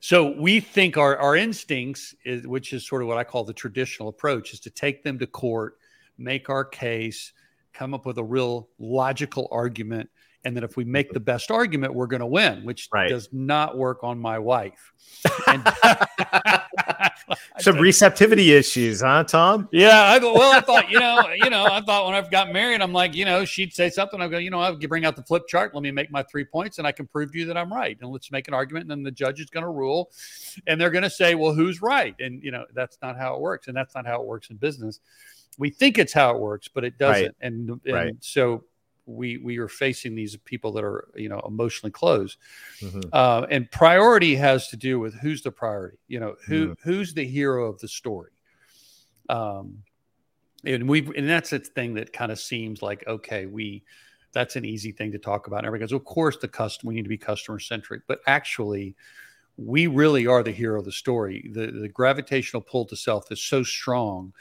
so 0.00 0.34
we 0.38 0.58
think 0.58 0.96
our, 0.96 1.16
our 1.18 1.36
instincts 1.36 2.16
is 2.24 2.46
which 2.46 2.72
is 2.72 2.86
sort 2.86 3.00
of 3.00 3.08
what 3.08 3.16
i 3.16 3.22
call 3.22 3.44
the 3.44 3.52
traditional 3.52 4.08
approach 4.08 4.52
is 4.52 4.60
to 4.60 4.70
take 4.70 5.04
them 5.04 5.20
to 5.20 5.26
court 5.26 5.78
make 6.18 6.50
our 6.50 6.64
case 6.64 7.32
come 7.72 7.94
up 7.94 8.06
with 8.06 8.18
a 8.18 8.24
real 8.24 8.68
logical 8.80 9.46
argument 9.52 10.10
and 10.48 10.56
then 10.56 10.64
if 10.64 10.76
we 10.76 10.84
make 10.84 11.12
the 11.12 11.20
mm-hmm. 11.20 11.24
best 11.24 11.50
argument 11.50 11.94
we're 11.94 12.06
going 12.06 12.20
to 12.20 12.26
win 12.26 12.64
which 12.64 12.88
Right. 12.90 13.08
does 13.08 13.28
not 13.32 13.76
work 13.76 14.02
on 14.02 14.18
my 14.18 14.38
wife 14.38 14.92
And- 15.46 15.66
Some 17.60 17.78
receptivity 17.78 18.52
issues, 18.52 19.00
huh, 19.00 19.24
Tom? 19.24 19.68
Yeah, 19.72 20.02
I 20.02 20.18
go. 20.18 20.32
Well, 20.32 20.52
I 20.52 20.60
thought, 20.60 20.90
you 20.90 21.00
know, 21.00 21.28
you 21.34 21.50
know, 21.50 21.64
I 21.64 21.80
thought 21.80 22.06
when 22.06 22.14
I 22.14 22.26
got 22.28 22.52
married, 22.52 22.80
I'm 22.80 22.92
like, 22.92 23.14
you 23.14 23.24
know, 23.24 23.44
she'd 23.44 23.72
say 23.72 23.90
something. 23.90 24.20
I 24.20 24.28
go, 24.28 24.38
you 24.38 24.50
know, 24.50 24.60
I 24.60 24.70
would 24.70 24.88
bring 24.88 25.04
out 25.04 25.16
the 25.16 25.24
flip 25.24 25.48
chart. 25.48 25.74
Let 25.74 25.82
me 25.82 25.90
make 25.90 26.10
my 26.10 26.22
three 26.22 26.44
points, 26.44 26.78
and 26.78 26.86
I 26.86 26.92
can 26.92 27.06
prove 27.06 27.32
to 27.32 27.38
you 27.38 27.46
that 27.46 27.56
I'm 27.56 27.72
right. 27.72 27.98
And 28.00 28.10
let's 28.10 28.30
make 28.30 28.48
an 28.48 28.54
argument, 28.54 28.84
and 28.84 28.90
then 28.90 29.02
the 29.02 29.10
judge 29.10 29.40
is 29.40 29.50
going 29.50 29.64
to 29.64 29.70
rule, 29.70 30.10
and 30.66 30.80
they're 30.80 30.90
going 30.90 31.04
to 31.04 31.10
say, 31.10 31.34
well, 31.34 31.52
who's 31.52 31.82
right? 31.82 32.14
And 32.20 32.42
you 32.42 32.50
know, 32.50 32.64
that's 32.74 32.98
not 33.02 33.16
how 33.16 33.34
it 33.34 33.40
works, 33.40 33.68
and 33.68 33.76
that's 33.76 33.94
not 33.94 34.06
how 34.06 34.20
it 34.20 34.26
works 34.26 34.50
in 34.50 34.56
business. 34.56 35.00
We 35.58 35.70
think 35.70 35.98
it's 35.98 36.12
how 36.12 36.30
it 36.34 36.40
works, 36.40 36.68
but 36.68 36.84
it 36.84 36.98
doesn't. 36.98 37.22
Right. 37.22 37.34
And 37.40 37.80
and 37.84 37.94
Right. 37.94 38.14
so 38.20 38.64
we 39.08 39.38
we 39.38 39.58
are 39.58 39.68
facing 39.68 40.14
these 40.14 40.36
people 40.36 40.72
that 40.72 40.84
are 40.84 41.08
you 41.16 41.28
know 41.28 41.40
emotionally 41.46 41.90
closed. 41.90 42.38
Mhm. 42.80 43.08
Uh, 43.12 43.46
and 43.50 43.70
priority 43.70 44.36
has 44.36 44.68
to 44.68 44.76
do 44.76 45.00
with 45.00 45.14
who's 45.14 45.42
the 45.42 45.50
priority. 45.50 45.98
You 46.08 46.20
know, 46.20 46.36
who 46.46 46.68
Mm. 46.68 46.76
who's 46.82 47.14
the 47.14 47.24
hero 47.24 47.66
of 47.66 47.78
the 47.80 47.88
story. 47.88 48.30
Um, 49.28 49.82
and 50.64 50.88
we 50.88 51.00
and 51.16 51.28
that's 51.28 51.52
a 51.52 51.58
thing 51.58 51.94
that 51.94 52.12
kind 52.12 52.30
of 52.32 52.38
seems 52.38 52.82
like 52.82 53.06
okay, 53.06 53.46
we 53.46 53.82
that's 54.32 54.56
an 54.56 54.64
easy 54.64 54.92
thing 54.92 55.10
to 55.12 55.18
talk 55.18 55.46
about. 55.46 55.58
And 55.58 55.66
everybody 55.66 55.88
goes, 55.88 55.96
of 55.96 56.04
course, 56.04 56.36
the 56.36 56.48
customer 56.48 56.88
we 56.88 56.96
need 56.96 57.04
to 57.04 57.08
be 57.08 57.16
customer 57.18 57.58
centric, 57.58 58.02
but 58.06 58.20
actually, 58.26 58.94
we 59.56 59.86
really 59.86 60.26
are 60.26 60.42
the 60.42 60.52
hero 60.52 60.78
of 60.78 60.84
the 60.84 60.92
story. 60.92 61.50
The 61.52 61.68
the 61.68 61.88
gravitational 61.88 62.60
pull 62.60 62.84
to 62.86 62.96
self 62.96 63.32
is 63.32 63.40
so 63.40 63.62
strong 63.62 64.32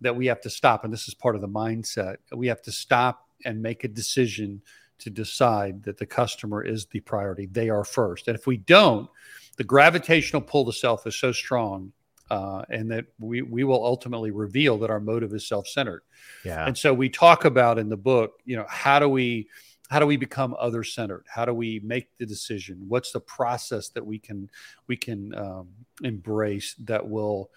that 0.00 0.14
we 0.14 0.26
have 0.26 0.40
to 0.42 0.50
stop, 0.50 0.84
and 0.84 0.92
this 0.92 1.08
is 1.08 1.14
part 1.14 1.34
of 1.36 1.40
the 1.40 1.48
mindset. 1.48 2.16
We 2.32 2.48
have 2.48 2.60
to 2.62 2.72
stop 2.72 3.28
and 3.44 3.62
make 3.62 3.84
a 3.84 3.88
decision 3.88 4.62
to 4.98 5.10
decide 5.10 5.82
that 5.82 5.98
the 5.98 6.06
customer 6.06 6.62
is 6.62 6.86
the 6.86 7.00
priority. 7.00 7.46
They 7.46 7.68
are 7.68 7.84
first. 7.84 8.28
And 8.28 8.36
if 8.36 8.46
we 8.46 8.58
don't, 8.58 9.08
the 9.56 9.64
gravitational 9.64 10.40
pull 10.40 10.64
to 10.64 10.72
self 10.72 11.06
is 11.06 11.16
so 11.16 11.32
strong, 11.32 11.92
uh, 12.30 12.62
and 12.70 12.90
that 12.90 13.06
we 13.18 13.42
we 13.42 13.64
will 13.64 13.84
ultimately 13.84 14.30
reveal 14.30 14.78
that 14.78 14.90
our 14.90 15.00
motive 15.00 15.34
is 15.34 15.46
self 15.46 15.66
centered. 15.66 16.02
Yeah. 16.44 16.66
And 16.66 16.76
so 16.76 16.94
we 16.94 17.08
talk 17.08 17.44
about 17.44 17.78
in 17.78 17.88
the 17.88 17.96
book, 17.96 18.40
you 18.44 18.56
know, 18.56 18.64
how 18.68 18.98
do 18.98 19.08
we 19.08 19.48
how 19.90 19.98
do 19.98 20.06
we 20.06 20.16
become 20.16 20.56
other 20.58 20.82
centered? 20.84 21.26
How 21.28 21.44
do 21.44 21.52
we 21.52 21.80
make 21.84 22.16
the 22.16 22.24
decision? 22.24 22.82
What's 22.88 23.12
the 23.12 23.20
process 23.20 23.88
that 23.90 24.06
we 24.06 24.18
can 24.18 24.48
we 24.86 24.96
can 24.96 25.34
um, 25.34 25.68
embrace 26.02 26.74
that 26.84 27.06
will 27.06 27.50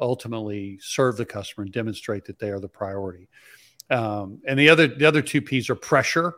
ultimately 0.00 0.78
serve 0.80 1.18
the 1.18 1.26
customer 1.26 1.64
and 1.64 1.72
demonstrate 1.72 2.24
that 2.24 2.38
they 2.38 2.50
are 2.50 2.60
the 2.60 2.68
priority? 2.68 3.28
Um, 3.92 4.40
and 4.48 4.58
the 4.58 4.70
other 4.70 4.86
the 4.86 5.04
other 5.04 5.22
two 5.22 5.42
P's 5.42 5.68
are 5.70 5.74
pressure. 5.74 6.34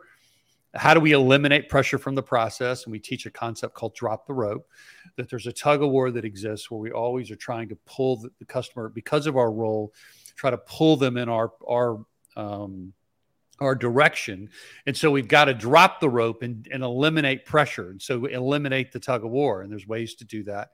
How 0.73 0.93
do 0.93 0.99
we 0.99 1.13
eliminate 1.13 1.69
pressure 1.69 1.97
from 1.97 2.15
the 2.15 2.21
process? 2.21 2.83
And 2.83 2.91
we 2.91 2.99
teach 2.99 3.25
a 3.25 3.31
concept 3.31 3.75
called 3.75 3.95
drop 3.95 4.27
the 4.27 4.33
rope. 4.33 4.67
That 5.15 5.29
there's 5.29 5.47
a 5.47 5.53
tug 5.53 5.81
of 5.81 5.89
war 5.89 6.11
that 6.11 6.25
exists 6.25 6.69
where 6.69 6.79
we 6.79 6.91
always 6.91 7.31
are 7.31 7.37
trying 7.37 7.69
to 7.69 7.77
pull 7.85 8.17
the, 8.17 8.29
the 8.39 8.45
customer 8.45 8.89
because 8.89 9.25
of 9.25 9.37
our 9.37 9.51
role, 9.51 9.93
try 10.35 10.49
to 10.49 10.57
pull 10.57 10.97
them 10.97 11.15
in 11.15 11.29
our 11.29 11.53
our 11.65 12.05
um, 12.35 12.93
our 13.61 13.73
direction. 13.73 14.49
And 14.85 14.97
so 14.97 15.09
we've 15.09 15.29
got 15.29 15.45
to 15.45 15.53
drop 15.53 16.01
the 16.01 16.09
rope 16.09 16.43
and, 16.43 16.67
and 16.73 16.83
eliminate 16.83 17.45
pressure. 17.45 17.89
And 17.89 18.01
so 18.01 18.25
eliminate 18.25 18.91
the 18.91 18.99
tug 18.99 19.23
of 19.23 19.31
war. 19.31 19.61
And 19.61 19.71
there's 19.71 19.87
ways 19.87 20.15
to 20.15 20.25
do 20.25 20.43
that. 20.43 20.71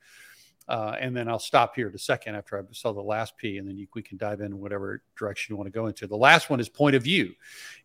Uh, 0.72 0.96
and 1.02 1.14
then 1.14 1.28
I'll 1.28 1.38
stop 1.38 1.76
here 1.76 1.90
in 1.90 1.94
a 1.94 2.00
second 2.00 2.36
after 2.36 2.58
I 2.58 2.62
saw 2.72 2.94
the 2.94 3.02
last 3.02 3.36
P, 3.36 3.58
and 3.58 3.68
then 3.68 3.78
you, 3.78 3.88
we 3.94 4.02
can 4.02 4.18
dive 4.18 4.40
in 4.40 4.58
whatever 4.58 5.04
direction 5.18 5.52
you 5.52 5.58
want 5.58 5.68
to 5.68 5.72
go 5.72 5.88
into. 5.88 6.08
The 6.08 6.16
last 6.16 6.50
one 6.50 6.62
is 6.62 6.70
point 6.70 6.96
of 6.96 7.04
view. 7.04 7.34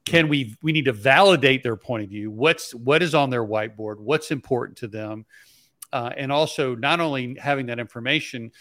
Can 0.04 0.28
we 0.28 0.54
we 0.62 0.70
need 0.70 0.84
to 0.84 0.92
validate 0.92 1.64
their 1.64 1.74
point 1.74 2.04
of 2.04 2.10
view? 2.10 2.30
What's 2.30 2.76
what 2.76 3.02
is 3.02 3.12
on 3.12 3.28
their 3.28 3.44
whiteboard? 3.44 3.98
What's 3.98 4.30
important 4.30 4.78
to 4.78 4.86
them? 4.86 5.26
Uh, 5.92 6.12
and 6.16 6.30
also, 6.30 6.76
not 6.76 7.00
only 7.00 7.34
having 7.34 7.66
that 7.66 7.80
information 7.80 8.52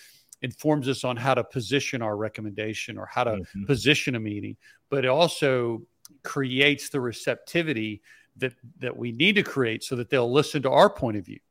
informs 0.42 0.90
us 0.90 1.04
on 1.04 1.18
how 1.18 1.36
to 1.36 1.44
position 1.44 2.02
our 2.02 2.18
recommendation 2.18 2.98
or 2.98 3.06
how 3.06 3.26
to 3.26 3.46
Mhm. 3.56 3.68
position 3.68 4.16
a 4.16 4.20
meeting, 4.20 4.58
but 4.90 5.06
it 5.06 5.10
also 5.10 5.86
creates 6.24 6.90
the 6.90 7.00
receptivity 7.00 8.02
that 8.38 8.56
that 8.80 8.98
we 8.98 9.12
need 9.12 9.36
to 9.36 9.44
create 9.44 9.84
so 9.84 9.96
that 9.96 10.10
they'll 10.10 10.34
listen 10.34 10.64
to 10.64 10.72
our 10.72 10.90
point 10.90 11.16
of 11.16 11.24
view. 11.24 11.42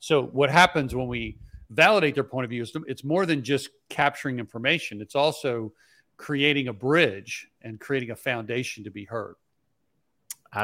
So 0.00 0.24
what 0.24 0.50
happens 0.50 0.92
when 0.92 1.06
we 1.06 1.38
validate 1.70 2.14
their 2.14 2.24
point 2.24 2.44
of 2.44 2.50
view 2.50 2.66
it's 2.86 3.04
more 3.04 3.24
than 3.26 3.42
just 3.42 3.70
capturing 3.88 4.38
information. 4.38 5.00
It's 5.00 5.14
also 5.14 5.72
creating 6.16 6.68
a 6.68 6.72
bridge 6.72 7.48
and 7.62 7.80
creating 7.80 8.10
a 8.10 8.16
foundation 8.16 8.84
to 8.84 8.90
be 8.90 9.04
heard. 9.04 9.36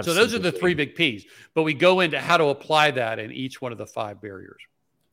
So 0.03 0.15
those 0.15 0.35
are 0.35 0.41
the 0.41 0.51
three 0.51 0.75
big 0.75 0.97
P's. 0.97 1.25
But 1.55 1.63
we 1.63 1.73
go 1.73 2.01
into 2.01 2.21
how 2.21 2.37
to 2.37 2.47
apply 2.47 2.91
that 2.93 3.19
in 3.21 3.31
each 3.31 3.63
one 3.63 3.71
of 3.71 3.79
the 3.79 3.87
five 3.87 4.21
barriers. 4.21 4.61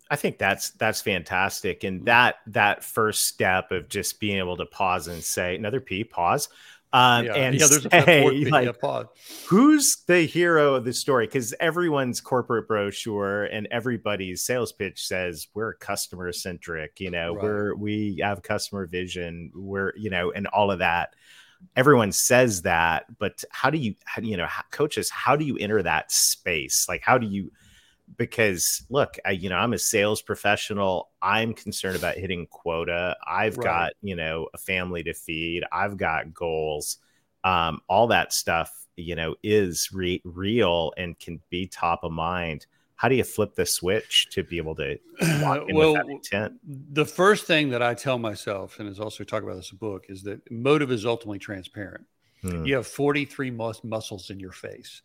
I 0.09 0.15
think 0.15 0.37
that's 0.37 0.71
that's 0.71 1.01
fantastic, 1.01 1.81
Mm-hmm. 1.81 1.87
and 1.97 2.05
that 2.07 2.35
that 2.47 2.83
first 2.83 3.25
step 3.27 3.71
of 3.71 3.87
just 3.87 4.19
being 4.19 4.37
able 4.37 4.57
to 4.57 4.65
pause 4.65 5.07
and 5.07 5.23
say 5.23 5.55
another 5.55 5.79
P, 5.79 6.03
pause, 6.03 6.49
um, 6.93 7.25
yeah, 7.25 7.33
and 7.33 7.59
yeah, 7.59 7.65
say, 7.65 8.45
like, 8.51 8.65
yeah, 8.81 9.03
who's 9.47 10.03
the 10.05 10.21
hero 10.21 10.75
of 10.75 10.85
the 10.85 10.93
story? 10.93 11.25
Because 11.25 11.51
everyone's 11.59 12.21
corporate 12.21 12.67
brochure 12.67 13.45
and 13.45 13.67
everybody's 13.71 14.45
sales 14.45 14.71
pitch 14.71 15.05
says 15.05 15.47
we're 15.55 15.73
customer 15.73 16.31
centric. 16.31 16.99
You 16.99 17.09
know, 17.09 17.33
Right. 17.33 17.43
we're 17.43 17.75
we 17.75 18.19
have 18.21 18.43
customer 18.43 18.85
vision. 18.85 19.51
We're 19.55 19.93
you 19.97 20.11
know, 20.11 20.31
and 20.31 20.45
all 20.47 20.69
of 20.69 20.79
that. 20.79 21.15
Everyone 21.75 22.11
says 22.11 22.61
that, 22.63 23.05
but 23.17 23.43
how 23.49 23.69
do 23.69 23.77
you, 23.77 23.95
how, 24.03 24.21
you 24.21 24.35
know, 24.35 24.45
how, 24.45 24.63
coaches? 24.69 25.09
How 25.09 25.35
do 25.37 25.45
you 25.45 25.57
enter 25.57 25.81
that 25.81 26.11
space? 26.11 26.87
Like, 26.87 27.01
how 27.01 27.17
do 27.17 27.25
you? 27.25 27.51
Because 28.17 28.85
look, 28.89 29.17
I, 29.25 29.31
you 29.31 29.49
know, 29.49 29.57
I'm 29.57 29.73
a 29.73 29.79
sales 29.79 30.21
professional. 30.21 31.09
I'm 31.21 31.53
concerned 31.53 31.95
about 31.95 32.15
hitting 32.15 32.47
quota. 32.47 33.15
I've 33.25 33.57
Right. 33.57 33.63
got 33.65 33.93
you 34.01 34.15
know 34.15 34.47
a 34.53 34.57
family 34.57 35.03
to 35.03 35.13
feed. 35.13 35.63
I've 35.71 35.97
got 35.97 36.33
goals 36.33 36.97
um, 37.43 37.81
all 37.87 38.07
that 38.07 38.33
stuff 38.33 38.71
you 38.95 39.15
know 39.15 39.35
is 39.43 39.89
re- 39.91 40.21
real 40.23 40.93
and 40.97 41.17
can 41.19 41.41
be 41.49 41.67
top 41.67 42.03
of 42.03 42.11
mind 42.11 42.65
how 42.95 43.09
do 43.09 43.15
you 43.15 43.23
flip 43.23 43.55
the 43.55 43.65
switch 43.65 44.29
to 44.31 44.43
be 44.43 44.57
able 44.57 44.75
to 44.75 44.97
walk 45.41 45.67
in 45.67 45.75
well, 45.75 45.93
with 45.93 46.05
that 46.05 46.09
intent? 46.11 46.53
The 46.93 47.05
first 47.05 47.45
thing 47.45 47.69
that 47.71 47.81
I 47.81 47.95
tell 47.95 48.17
myself, 48.17 48.79
and 48.79 48.87
is 48.87 48.99
also 48.99 49.25
talk 49.25 49.43
about 49.43 49.57
this 49.57 49.71
book, 49.71 50.05
is 50.07 50.23
that 50.23 50.49
motive 50.49 50.89
is 50.89 51.05
ultimately 51.05 51.39
transparent. 51.39 52.05
Hmm. 52.43 52.65
You 52.65 52.75
have 52.75 52.87
43 52.87 53.51
mus- 53.51 53.83
muscles 53.85 54.29
in 54.29 54.37
your 54.37 54.51
face. 54.51 55.01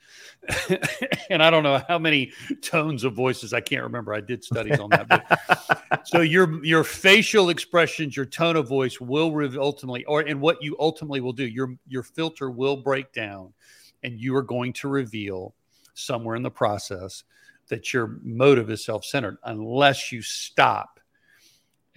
and 1.30 1.40
I 1.40 1.50
don't 1.50 1.62
know 1.62 1.80
how 1.86 1.98
many 1.98 2.32
tones 2.62 3.04
of 3.04 3.14
voices. 3.14 3.54
I 3.54 3.60
can't 3.60 3.84
remember. 3.84 4.12
I 4.12 4.20
did 4.20 4.42
studies 4.42 4.80
on 4.80 4.90
that. 4.90 5.08
But, 5.08 6.06
so 6.06 6.20
your 6.20 6.64
your 6.64 6.82
facial 6.82 7.50
expressions, 7.50 8.16
your 8.16 8.26
tone 8.26 8.56
of 8.56 8.66
voice 8.66 9.00
will 9.00 9.32
reveal 9.32 9.62
ultimately, 9.62 10.04
or 10.06 10.22
and 10.22 10.40
what 10.40 10.60
you 10.62 10.76
ultimately 10.80 11.20
will 11.20 11.32
do, 11.32 11.46
your 11.46 11.76
your 11.86 12.02
filter 12.02 12.50
will 12.50 12.76
break 12.76 13.12
down 13.12 13.52
and 14.02 14.20
you 14.20 14.34
are 14.34 14.42
going 14.42 14.72
to 14.72 14.88
reveal 14.88 15.54
somewhere 15.94 16.34
in 16.34 16.42
the 16.42 16.50
process 16.50 17.22
that 17.68 17.92
your 17.92 18.18
motive 18.22 18.70
is 18.70 18.84
self-centered 18.84 19.36
unless 19.44 20.10
you 20.10 20.22
stop 20.22 20.97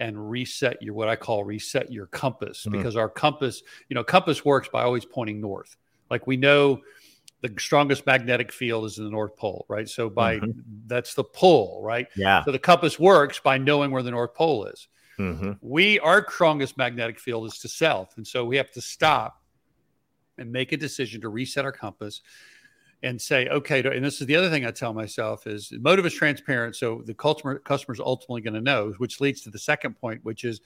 and 0.02 0.30
reset 0.30 0.82
your 0.82 0.94
what 0.94 1.08
I 1.08 1.14
call 1.14 1.44
reset 1.44 1.92
your 1.92 2.06
compass 2.06 2.62
mm-hmm. 2.62 2.76
because 2.76 2.96
our 2.96 3.08
compass, 3.08 3.62
you 3.88 3.94
know, 3.94 4.02
compass 4.02 4.44
works 4.44 4.68
by 4.68 4.82
always 4.82 5.04
pointing 5.04 5.40
north. 5.40 5.76
Like 6.10 6.26
we 6.26 6.36
know 6.36 6.80
the 7.40 7.54
strongest 7.56 8.04
magnetic 8.04 8.50
field 8.50 8.84
is 8.84 8.98
in 8.98 9.04
the 9.04 9.10
North 9.10 9.36
Pole, 9.36 9.64
right? 9.68 9.88
So 9.88 10.10
by 10.10 10.40
mm-hmm. 10.40 10.50
that's 10.86 11.14
the 11.14 11.22
pull, 11.22 11.80
right? 11.84 12.08
Yeah. 12.16 12.44
So 12.44 12.50
the 12.50 12.58
compass 12.58 12.98
works 12.98 13.38
by 13.38 13.58
knowing 13.58 13.92
where 13.92 14.02
the 14.02 14.10
North 14.10 14.34
Pole 14.34 14.66
is. 14.66 14.88
Mm-hmm. 15.20 15.52
We 15.60 16.00
our 16.00 16.26
strongest 16.28 16.76
magnetic 16.76 17.20
field 17.20 17.46
is 17.46 17.58
to 17.60 17.68
south, 17.68 18.14
and 18.16 18.26
so 18.26 18.44
we 18.44 18.56
have 18.56 18.72
to 18.72 18.80
stop 18.80 19.40
and 20.36 20.50
make 20.50 20.72
a 20.72 20.76
decision 20.76 21.20
to 21.20 21.28
reset 21.28 21.64
our 21.64 21.70
compass 21.70 22.22
and 23.02 23.20
say, 23.20 23.48
okay, 23.48 23.82
and 23.82 24.04
this 24.04 24.20
is 24.20 24.26
the 24.26 24.36
other 24.36 24.48
thing 24.48 24.64
I 24.64 24.70
tell 24.70 24.94
myself 24.94 25.46
is 25.46 25.72
motive 25.80 26.06
is 26.06 26.14
transparent. 26.14 26.76
So 26.76 27.02
the 27.04 27.14
customer 27.14 27.58
customer's 27.58 28.00
ultimately 28.00 28.42
going 28.42 28.54
to 28.54 28.60
know, 28.60 28.94
which 28.98 29.20
leads 29.20 29.40
to 29.42 29.50
the 29.50 29.58
second 29.58 29.94
point, 30.00 30.20
which 30.24 30.44
is 30.44 30.60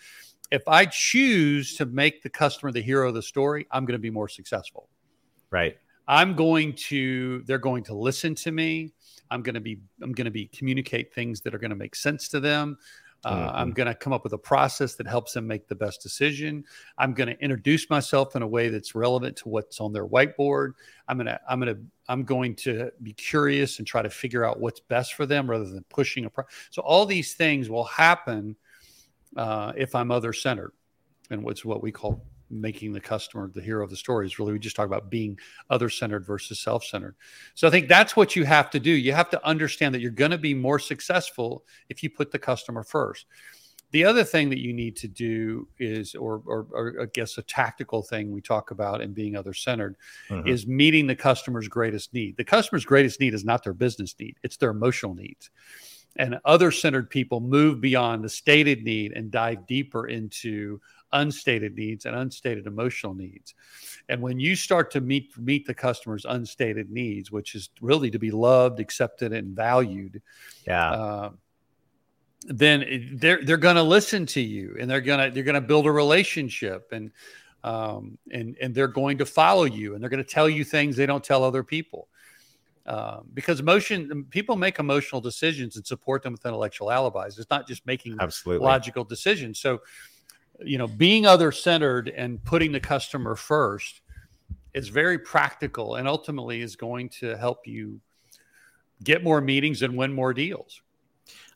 if 0.50 0.62
I 0.68 0.86
choose 0.86 1.76
to 1.76 1.86
make 1.86 2.22
the 2.22 2.30
customer 2.30 2.72
the 2.72 2.82
hero 2.82 3.08
of 3.08 3.14
the 3.14 3.22
story, 3.22 3.66
I'm 3.70 3.84
going 3.84 3.98
to 3.98 4.02
be 4.02 4.10
more 4.10 4.28
successful. 4.28 4.88
Right. 5.50 5.76
I'm 6.08 6.34
going 6.36 6.74
to, 6.74 7.42
they're 7.46 7.58
going 7.58 7.82
to 7.84 7.94
listen 7.94 8.34
to 8.36 8.52
me. 8.52 8.92
I'm 9.30 9.42
going 9.42 9.54
to 9.54 9.60
be, 9.60 9.80
I'm 10.02 10.12
going 10.12 10.26
to 10.26 10.30
be 10.30 10.46
communicate 10.46 11.12
things 11.12 11.40
that 11.40 11.54
are 11.54 11.58
going 11.58 11.70
to 11.70 11.76
make 11.76 11.96
sense 11.96 12.28
to 12.28 12.38
them. 12.38 12.78
Uh, 13.26 13.34
mm-hmm. 13.34 13.56
I'm 13.56 13.70
going 13.72 13.88
to 13.88 13.94
come 13.94 14.12
up 14.12 14.22
with 14.22 14.34
a 14.34 14.38
process 14.38 14.94
that 14.94 15.06
helps 15.08 15.32
them 15.32 15.48
make 15.48 15.66
the 15.66 15.74
best 15.74 16.00
decision. 16.00 16.64
I'm 16.96 17.12
going 17.12 17.26
to 17.26 17.36
introduce 17.42 17.90
myself 17.90 18.36
in 18.36 18.42
a 18.42 18.46
way 18.46 18.68
that's 18.68 18.94
relevant 18.94 19.36
to 19.38 19.48
what's 19.48 19.80
on 19.80 19.92
their 19.92 20.06
whiteboard. 20.06 20.74
I'm 21.08 21.16
going 21.16 21.26
to, 21.26 21.40
I'm 21.48 21.58
going 21.58 21.74
to, 21.74 21.82
I'm 22.08 22.22
going 22.22 22.54
to 22.56 22.92
be 23.02 23.12
curious 23.14 23.78
and 23.78 23.86
try 23.86 24.00
to 24.00 24.10
figure 24.10 24.44
out 24.44 24.60
what's 24.60 24.78
best 24.78 25.14
for 25.14 25.26
them 25.26 25.50
rather 25.50 25.64
than 25.64 25.84
pushing 25.88 26.24
a. 26.24 26.30
Pro- 26.30 26.44
so 26.70 26.82
all 26.82 27.04
these 27.04 27.34
things 27.34 27.68
will 27.68 27.82
happen 27.82 28.54
uh, 29.36 29.72
if 29.76 29.96
I'm 29.96 30.12
other 30.12 30.32
centered, 30.32 30.70
and 31.28 31.42
what's 31.42 31.64
what 31.64 31.82
we 31.82 31.90
call 31.90 32.24
making 32.50 32.92
the 32.92 33.00
customer 33.00 33.50
the 33.52 33.60
hero 33.60 33.82
of 33.82 33.90
the 33.90 33.96
story 33.96 34.26
is 34.26 34.38
really 34.38 34.52
we 34.52 34.58
just 34.58 34.76
talk 34.76 34.86
about 34.86 35.10
being 35.10 35.38
other 35.70 35.88
centered 35.90 36.26
versus 36.26 36.60
self 36.60 36.84
centered. 36.84 37.16
So 37.54 37.66
I 37.66 37.70
think 37.70 37.88
that's 37.88 38.16
what 38.16 38.36
you 38.36 38.44
have 38.44 38.70
to 38.70 38.80
do. 38.80 38.90
You 38.90 39.12
have 39.12 39.30
to 39.30 39.46
understand 39.46 39.94
that 39.94 40.00
you're 40.00 40.10
going 40.10 40.30
to 40.30 40.38
be 40.38 40.54
more 40.54 40.78
successful 40.78 41.64
if 41.88 42.02
you 42.02 42.10
put 42.10 42.30
the 42.30 42.38
customer 42.38 42.82
first. 42.82 43.26
The 43.92 44.04
other 44.04 44.24
thing 44.24 44.50
that 44.50 44.60
you 44.60 44.72
need 44.72 44.96
to 44.96 45.08
do 45.08 45.68
is, 45.78 46.14
or, 46.14 46.42
or, 46.44 46.66
or 46.72 47.02
I 47.02 47.06
guess 47.06 47.38
a 47.38 47.42
tactical 47.42 48.02
thing 48.02 48.32
we 48.32 48.40
talk 48.40 48.72
about 48.72 49.00
in 49.00 49.12
being 49.12 49.36
other 49.36 49.54
centered, 49.54 49.96
mm-hmm. 50.28 50.46
is 50.48 50.66
meeting 50.66 51.06
the 51.06 51.14
customer's 51.14 51.68
greatest 51.68 52.12
need. 52.12 52.36
The 52.36 52.44
customer's 52.44 52.84
greatest 52.84 53.20
need 53.20 53.32
is 53.32 53.44
not 53.44 53.62
their 53.62 53.72
business 53.72 54.14
need, 54.18 54.36
it's 54.42 54.56
their 54.56 54.70
emotional 54.70 55.14
needs. 55.14 55.50
And 56.18 56.38
other 56.44 56.70
centered 56.70 57.10
people 57.10 57.40
move 57.40 57.80
beyond 57.80 58.24
the 58.24 58.28
stated 58.28 58.82
need 58.82 59.12
and 59.12 59.30
dive 59.30 59.66
deeper 59.66 60.08
into 60.08 60.80
unstated 61.12 61.74
needs 61.76 62.06
and 62.06 62.16
unstated 62.16 62.66
emotional 62.66 63.14
needs. 63.14 63.54
And 64.08 64.20
when 64.20 64.38
you 64.38 64.56
start 64.56 64.90
to 64.92 65.00
meet 65.00 65.36
meet 65.38 65.66
the 65.66 65.74
customer's 65.74 66.24
unstated 66.24 66.90
needs, 66.90 67.30
which 67.30 67.54
is 67.54 67.70
really 67.80 68.10
to 68.10 68.18
be 68.18 68.30
loved, 68.30 68.80
accepted, 68.80 69.32
and 69.32 69.54
valued, 69.54 70.22
yeah. 70.66 70.90
Uh, 70.90 71.30
then 72.48 73.10
they're 73.14 73.44
they're 73.44 73.56
going 73.56 73.76
to 73.76 73.82
listen 73.82 74.26
to 74.26 74.40
you, 74.40 74.76
and 74.78 74.88
they're 74.88 75.00
gonna 75.00 75.30
they're 75.30 75.42
gonna 75.42 75.60
build 75.60 75.86
a 75.86 75.90
relationship, 75.90 76.92
and 76.92 77.10
um, 77.64 78.18
and 78.30 78.56
and 78.60 78.74
they're 78.74 78.86
going 78.86 79.18
to 79.18 79.26
follow 79.26 79.64
you, 79.64 79.94
and 79.94 80.02
they're 80.02 80.10
going 80.10 80.22
to 80.22 80.30
tell 80.30 80.48
you 80.48 80.62
things 80.62 80.96
they 80.96 81.06
don't 81.06 81.24
tell 81.24 81.42
other 81.42 81.64
people. 81.64 82.08
Um, 82.86 83.26
because 83.34 83.58
emotion 83.58 84.26
people 84.30 84.54
make 84.54 84.78
emotional 84.78 85.20
decisions 85.20 85.74
and 85.74 85.84
support 85.84 86.22
them 86.22 86.34
with 86.34 86.46
intellectual 86.46 86.92
alibis 86.92 87.36
it's 87.36 87.50
not 87.50 87.66
just 87.66 87.84
making 87.84 88.16
Absolutely. 88.20 88.64
logical 88.64 89.02
decisions 89.02 89.58
so 89.58 89.80
you 90.64 90.78
know, 90.78 90.86
being 90.86 91.26
other 91.26 91.52
centered 91.52 92.08
and 92.08 92.42
putting 92.44 92.72
the 92.72 92.80
customer 92.80 93.34
first 93.34 94.00
is 94.74 94.88
very 94.88 95.18
practical 95.18 95.96
and 95.96 96.06
ultimately 96.06 96.60
is 96.60 96.76
going 96.76 97.08
to 97.08 97.36
help 97.36 97.66
you 97.66 98.00
get 99.02 99.24
more 99.24 99.40
meetings 99.40 99.82
and 99.82 99.96
win 99.96 100.12
more 100.12 100.32
deals. 100.32 100.82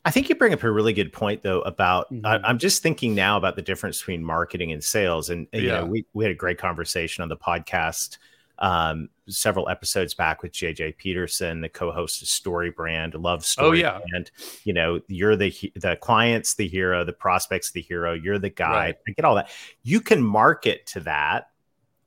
I 0.04 0.10
think 0.10 0.28
you 0.28 0.34
bring 0.34 0.54
up 0.54 0.62
a 0.62 0.70
really 0.70 0.94
good 0.94 1.12
point 1.12 1.42
though 1.42 1.60
about 1.60 2.12
mm-hmm. 2.12 2.24
I, 2.24 2.48
am 2.48 2.58
just 2.58 2.82
thinking 2.82 3.14
now 3.14 3.36
about 3.36 3.56
the 3.56 3.62
difference 3.62 3.98
between 3.98 4.24
marketing 4.24 4.72
and 4.72 4.82
sales. 4.82 5.30
And, 5.30 5.46
and 5.52 5.62
yeah. 5.62 5.68
you 5.68 5.78
know, 5.78 5.86
we, 5.86 6.06
we 6.14 6.24
had 6.24 6.32
a 6.32 6.36
great 6.36 6.58
conversation 6.58 7.22
on 7.22 7.28
the 7.28 7.36
podcast 7.36 8.18
um, 8.60 9.08
several 9.28 9.68
episodes 9.68 10.14
back 10.14 10.42
with 10.42 10.52
JJ 10.52 10.96
Peterson, 10.98 11.60
the 11.60 11.68
co-host 11.68 12.22
of 12.22 12.28
StoryBrand, 12.28 13.20
Love 13.20 13.44
Story. 13.44 13.68
Oh 13.68 13.72
yeah, 13.72 14.00
and 14.12 14.30
you 14.64 14.72
know 14.72 15.00
you're 15.08 15.36
the 15.36 15.52
the 15.76 15.96
client's 15.96 16.54
the 16.54 16.68
hero, 16.68 17.04
the 17.04 17.12
prospect's 17.12 17.70
the 17.70 17.80
hero. 17.80 18.12
You're 18.12 18.38
the 18.38 18.50
guy. 18.50 18.70
Right. 18.70 18.96
I 19.08 19.10
get 19.12 19.24
all 19.24 19.34
that. 19.36 19.50
You 19.82 20.00
can 20.00 20.22
market 20.22 20.86
to 20.88 21.00
that 21.00 21.50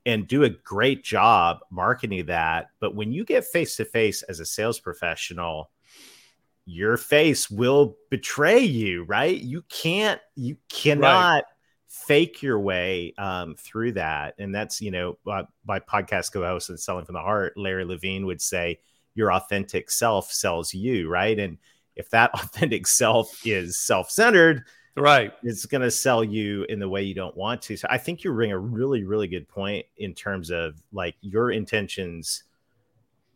and 0.05 0.27
do 0.27 0.43
a 0.43 0.50
great 0.50 1.03
job 1.03 1.60
marketing 1.69 2.25
that, 2.25 2.67
but 2.79 2.93
when 2.93 3.12
you 3.12 3.24
get 3.24 3.45
face 3.45 3.77
to 3.77 3.86
face 3.86 4.22
as 4.24 4.39
a 4.39 4.45
sales 4.45 4.79
professional, 4.79 5.72
your 6.65 6.98
face 6.98 7.50
will 7.50 7.95
betray 8.10 8.60
you, 8.60 9.03
right? 9.03 9.38
You 9.38 9.63
can't, 9.69 10.19
you 10.36 10.57
cannot. 10.69 11.36
Right 11.36 11.43
fake 11.93 12.41
your 12.41 12.59
way 12.59 13.13
um, 13.19 13.55
through 13.55 13.91
that. 13.91 14.33
And 14.39 14.53
that's, 14.53 14.81
you 14.81 14.89
know, 14.89 15.15
uh, 15.27 15.43
my 15.65 15.79
podcast 15.79 16.33
co 16.33 16.41
host 16.41 16.69
and 16.69 16.79
Selling 16.79 17.05
from 17.05 17.13
the 17.13 17.21
Heart, 17.21 17.53
Larry 17.55 17.85
Levine 17.85 18.25
would 18.25 18.41
say, 18.41 18.79
your 19.13 19.31
authentic 19.31 19.91
self 19.91 20.31
sells 20.31 20.73
you, 20.73 21.07
right? 21.07 21.38
And 21.38 21.59
if 21.95 22.09
that 22.09 22.31
authentic 22.33 22.88
self 22.88 23.45
is 23.45 23.79
self 23.79 24.09
centered, 24.09 24.63
right, 24.97 25.33
it's 25.43 25.67
going 25.67 25.81
to 25.81 25.91
sell 25.91 26.23
you 26.23 26.63
in 26.63 26.79
the 26.79 26.89
way 26.89 27.03
you 27.03 27.13
don't 27.13 27.38
want 27.38 27.62
to. 27.63 27.77
So 27.77 27.88
I 27.91 28.00
think 28.00 28.23
you 28.23 28.33
bring 28.33 28.51
a 28.51 28.57
really, 28.57 29.03
really 29.03 29.27
good 29.27 29.47
point 29.47 29.85
in 29.97 30.15
terms 30.15 30.50
of 30.50 30.81
like 30.91 31.13
your 31.21 31.51
intentions 31.51 32.43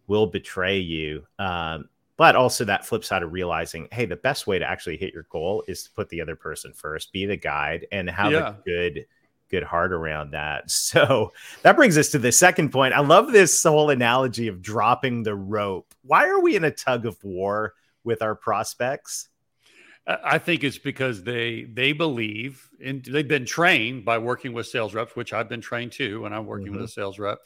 will 0.07 0.25
betray 0.25 0.79
you. 0.79 1.27
Um, 1.37 1.89
but 2.17 2.35
also 2.35 2.65
that 2.65 2.85
flip 2.85 3.05
side 3.05 3.23
of 3.23 3.31
realizing 3.31 3.87
hey 3.91 4.05
the 4.05 4.15
best 4.15 4.47
way 4.47 4.59
to 4.59 4.69
actually 4.69 4.97
hit 4.97 5.13
your 5.13 5.27
goal 5.29 5.63
is 5.67 5.83
to 5.83 5.91
put 5.91 6.09
the 6.09 6.21
other 6.21 6.35
person 6.35 6.73
first 6.73 7.11
be 7.13 7.25
the 7.25 7.37
guide 7.37 7.85
and 7.91 8.09
have 8.09 8.31
yeah. 8.31 8.49
a 8.49 8.55
good 8.65 9.05
good 9.49 9.63
heart 9.63 9.91
around 9.91 10.31
that. 10.31 10.65
So 10.87 11.33
that 11.63 11.75
brings 11.75 11.97
us 11.97 12.09
to 12.09 12.19
the 12.19 12.31
second 12.31 12.71
point. 12.71 12.93
I 12.93 13.01
love 13.01 13.31
this 13.31 13.61
whole 13.63 13.89
analogy 13.89 14.47
of 14.47 14.61
dropping 14.61 15.23
the 15.23 15.35
rope. 15.35 15.93
Why 16.01 16.27
are 16.27 16.39
we 16.39 16.55
in 16.55 16.63
a 16.63 16.71
tug 16.71 17.05
of 17.05 17.21
war 17.23 17.73
with 18.05 18.21
our 18.21 18.35
prospects? 18.35 19.27
I 20.07 20.37
think 20.37 20.63
it's 20.63 20.77
because 20.77 21.23
they 21.23 21.65
they 21.65 21.91
believe 21.91 22.69
and 22.81 23.03
they've 23.03 23.27
been 23.27 23.45
trained 23.45 24.05
by 24.05 24.17
working 24.17 24.53
with 24.53 24.67
sales 24.67 24.93
reps, 24.93 25.15
which 25.15 25.33
I've 25.33 25.49
been 25.49 25.61
trained 25.61 25.91
too 25.91 26.21
when 26.21 26.31
I'm 26.31 26.45
working 26.45 26.67
mm-hmm. 26.67 26.77
with 26.77 26.89
a 26.89 26.93
sales 26.93 27.19
rep, 27.19 27.39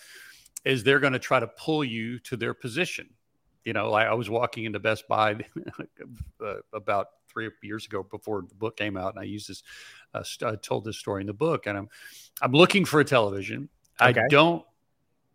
is 0.64 0.84
they're 0.84 1.00
going 1.00 1.14
to 1.14 1.20
try 1.20 1.40
to 1.40 1.48
pull 1.48 1.84
you 1.84 2.20
to 2.20 2.38
their 2.38 2.54
position 2.54 3.10
you 3.64 3.74
know, 3.74 3.94
I, 3.94 4.06
I 4.06 4.14
was 4.14 4.30
walking 4.30 4.66
into 4.66 4.80
Best 4.80 5.08
Buy 5.08 5.34
uh, 6.44 6.54
about 6.74 7.08
three 7.32 7.50
years 7.62 7.86
ago 7.86 8.04
before 8.04 8.44
the 8.48 8.56
book 8.56 8.78
came 8.78 8.98
out, 8.98 9.14
and 9.14 9.20
I 9.20 9.24
used 9.24 9.50
this, 9.50 9.64
uh, 10.14 10.24
st- 10.24 10.52
I 10.52 10.56
told 10.56 10.86
this 10.86 10.98
story 10.98 11.22
in 11.22 11.28
the 11.28 11.34
book, 11.34 11.68
and 11.68 11.78
I'm, 11.78 11.90
I'm 12.42 12.52
looking 12.52 12.86
for 12.86 13.00
a 13.00 13.06
television. 13.06 13.70
Okay. 14.02 14.22
I 14.22 14.28
don't 14.30 14.66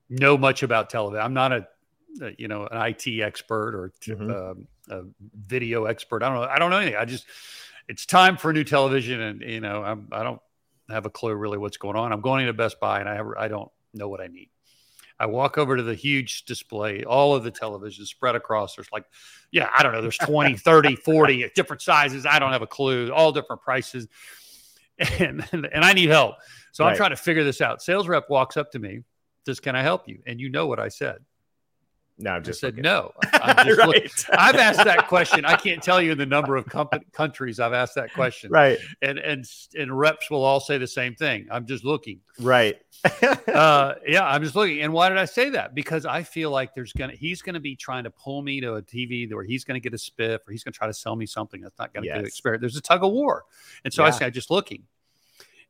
know 0.09 0.37
much 0.37 0.63
about 0.63 0.91
television. 0.91 1.25
I'm 1.25 1.35
not 1.35 1.53
a, 1.53 1.69
a 2.21 2.33
you 2.39 2.49
know, 2.49 2.67
an 2.71 2.83
IT 2.83 3.23
expert 3.23 3.75
or 3.75 3.93
mm-hmm. 4.03 4.31
uh, 4.91 4.97
a 4.97 5.03
video 5.35 5.85
expert. 5.85 6.23
I 6.23 6.29
don't 6.29 6.41
know. 6.41 6.49
I 6.49 6.59
don't 6.59 6.71
know 6.71 6.79
anything. 6.79 6.97
I 6.97 7.05
just, 7.05 7.27
it's 7.89 8.07
time 8.07 8.37
for 8.37 8.51
a 8.51 8.55
new 8.55 8.65
television, 8.65 9.21
and 9.21 9.41
you 9.41 9.61
know, 9.61 9.83
I'm, 9.83 10.09
I 10.13 10.23
don't 10.23 10.41
have 10.89 11.07
a 11.07 11.11
clue 11.11 11.35
really 11.35 11.59
what's 11.59 11.77
going 11.77 11.97
on. 11.97 12.13
I'm 12.13 12.21
going 12.21 12.43
into 12.43 12.53
Best 12.53 12.81
Buy, 12.81 13.01
and 13.01 13.09
I 13.09 13.15
have, 13.15 13.27
I 13.39 13.49
don't 13.49 13.71
know 13.95 14.09
what 14.09 14.21
I 14.21 14.27
need. 14.27 14.51
I 15.19 15.27
walk 15.27 15.57
over 15.57 15.77
to 15.77 15.83
the 15.83 15.95
huge 15.95 16.45
display, 16.45 17.05
all 17.05 17.35
of 17.35 17.43
the 17.43 17.51
televisions 17.51 18.07
spread 18.07 18.35
across. 18.35 18.77
There's 18.77 18.91
like, 18.93 19.05
yeah, 19.51 19.69
I 19.77 19.83
don't 19.83 19.93
know, 19.93 20.03
there's 20.03 20.19
20, 20.19 20.57
30, 20.57 20.97
40 20.97 21.51
different 21.55 21.83
sizes. 21.83 22.27
I 22.27 22.39
don't 22.39 22.53
have 22.53 22.63
a 22.63 22.67
clue, 22.67 23.11
all 23.13 23.33
different 23.33 23.63
prices. 23.63 24.09
And, 25.21 25.47
and, 25.53 25.85
I 25.85 25.93
need 25.93 26.09
help. 26.09 26.37
So 26.73 26.83
right. 26.83 26.93
I'm 26.93 26.97
trying 26.97 27.11
to 27.11 27.17
figure 27.17 27.45
this 27.45 27.61
out. 27.61 27.83
Sales 27.83 28.09
rep 28.09 28.31
walks 28.31 28.57
up 28.57 28.73
to 28.73 28.79
me, 28.79 29.03
says, 29.45 29.61
Can 29.61 29.77
I 29.77 29.83
help 29.83 30.09
you? 30.09 30.23
And 30.27 30.41
you 30.41 30.49
know 30.49 30.67
what 30.67 30.81
I 30.81 30.89
said. 30.89 31.19
No, 32.19 32.31
I'm 32.31 32.43
just 32.43 32.65
I 32.65 32.69
said 32.69 32.79
no. 32.79 33.13
I'm 33.35 33.67
just 33.67 33.79
right. 33.79 34.25
I've 34.39 34.55
asked 34.57 34.85
that 34.85 35.07
question. 35.07 35.45
I 35.45 35.55
can't 35.57 35.83
tell 35.83 36.01
you 36.01 36.15
the 36.15 36.25
number 36.25 36.57
of 36.57 36.65
comp- 36.65 37.13
countries 37.13 37.61
I've 37.61 37.75
asked 37.75 37.95
that 37.97 38.11
question. 38.15 38.51
right. 38.51 38.79
And 39.03 39.19
and 39.19 39.45
and 39.79 39.97
reps 39.99 40.31
will 40.31 40.43
all 40.43 40.59
say 40.59 40.79
the 40.79 40.87
same 40.87 41.15
thing. 41.15 41.47
I'm 41.51 41.67
just 41.67 41.85
looking. 41.85 42.21
Right. 42.41 42.77
Uh, 43.47 43.95
yeah, 44.07 44.25
I'm 44.25 44.43
just 44.43 44.55
looking. 44.57 44.81
And 44.81 44.95
why 44.95 45.11
did 45.11 45.19
I 45.19 45.27
say 45.27 45.51
that? 45.51 45.75
Because 45.75 46.07
I 46.07 46.23
feel 46.23 46.51
like 46.51 46.75
there's 46.75 46.95
gonna 46.95 47.13
he's 47.13 47.43
gonna 47.43 47.61
be 47.61 47.77
trying 47.77 48.05
to 48.05 48.11
pull 48.11 48.41
me 48.41 48.63
to 48.63 48.77
a 48.77 48.83
TV 48.83 49.31
where 49.33 49.45
he's 49.45 49.65
gonna 49.65 49.81
get 49.81 49.93
a 49.93 49.99
spiff 49.99 50.39
or 50.49 50.53
he's 50.53 50.65
gonna 50.65 50.73
try 50.73 50.87
to 50.87 50.95
sell 50.95 51.17
me 51.17 51.27
something 51.27 51.61
that's 51.61 51.79
not 51.79 51.93
gonna 51.93 52.07
Yes. 52.07 52.17
get 52.17 52.25
experience. 52.25 52.63
There's 52.63 52.77
a 52.77 52.81
tug 52.83 53.05
of 53.05 53.13
war. 53.13 53.45
And 53.85 53.93
so 53.93 54.05
I 54.05 54.07
Yeah. 54.07 54.11
say, 54.13 54.27
I'm 54.27 54.33
just 54.33 54.51
looking. 54.51 54.85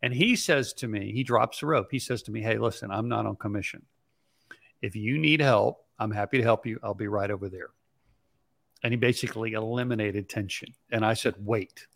And 0.00 0.14
he 0.14 0.36
says 0.36 0.72
to 0.74 0.86
me, 0.86 1.10
he 1.10 1.24
drops 1.24 1.58
the 1.58 1.66
rope. 1.66 1.88
He 1.90 1.98
says 1.98 2.22
to 2.24 2.30
me, 2.30 2.40
Hey, 2.40 2.58
listen, 2.58 2.92
I'm 2.92 3.08
not 3.08 3.26
on 3.26 3.34
commission. 3.34 3.82
If 4.82 4.94
you 4.94 5.18
need 5.18 5.40
help, 5.40 5.82
I'm 5.98 6.10
happy 6.10 6.36
to 6.38 6.42
help 6.42 6.66
you. 6.66 6.78
I'll 6.82 6.94
be 6.94 7.08
right 7.08 7.30
over 7.30 7.48
there. 7.48 7.68
And 8.82 8.92
he 8.92 8.96
basically 8.96 9.54
eliminated 9.54 10.28
tension. 10.28 10.68
And 10.92 11.04
I 11.04 11.14
said, 11.14 11.34
Wait, 11.38 11.86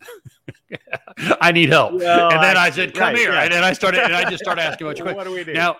I 1.41 1.51
need 1.51 1.69
help. 1.69 1.93
Well, 1.93 2.31
and 2.31 2.43
then 2.43 2.57
I, 2.57 2.65
I- 2.65 2.69
said, 2.71 2.93
Come 2.93 3.09
right, 3.09 3.17
here. 3.17 3.31
yeah. 3.33 3.43
And 3.43 3.53
then 3.53 3.63
I 3.63 3.73
started, 3.73 4.01
and 4.03 4.15
I 4.15 4.29
just 4.29 4.43
started 4.43 4.61
asking 4.63 4.87
a 4.87 4.89
bunch 4.89 4.99
of 4.99 5.05
questions. 5.05 5.17
what 5.17 5.23
do 5.25 5.33
we 5.33 5.43
do? 5.43 5.53
Now, 5.53 5.77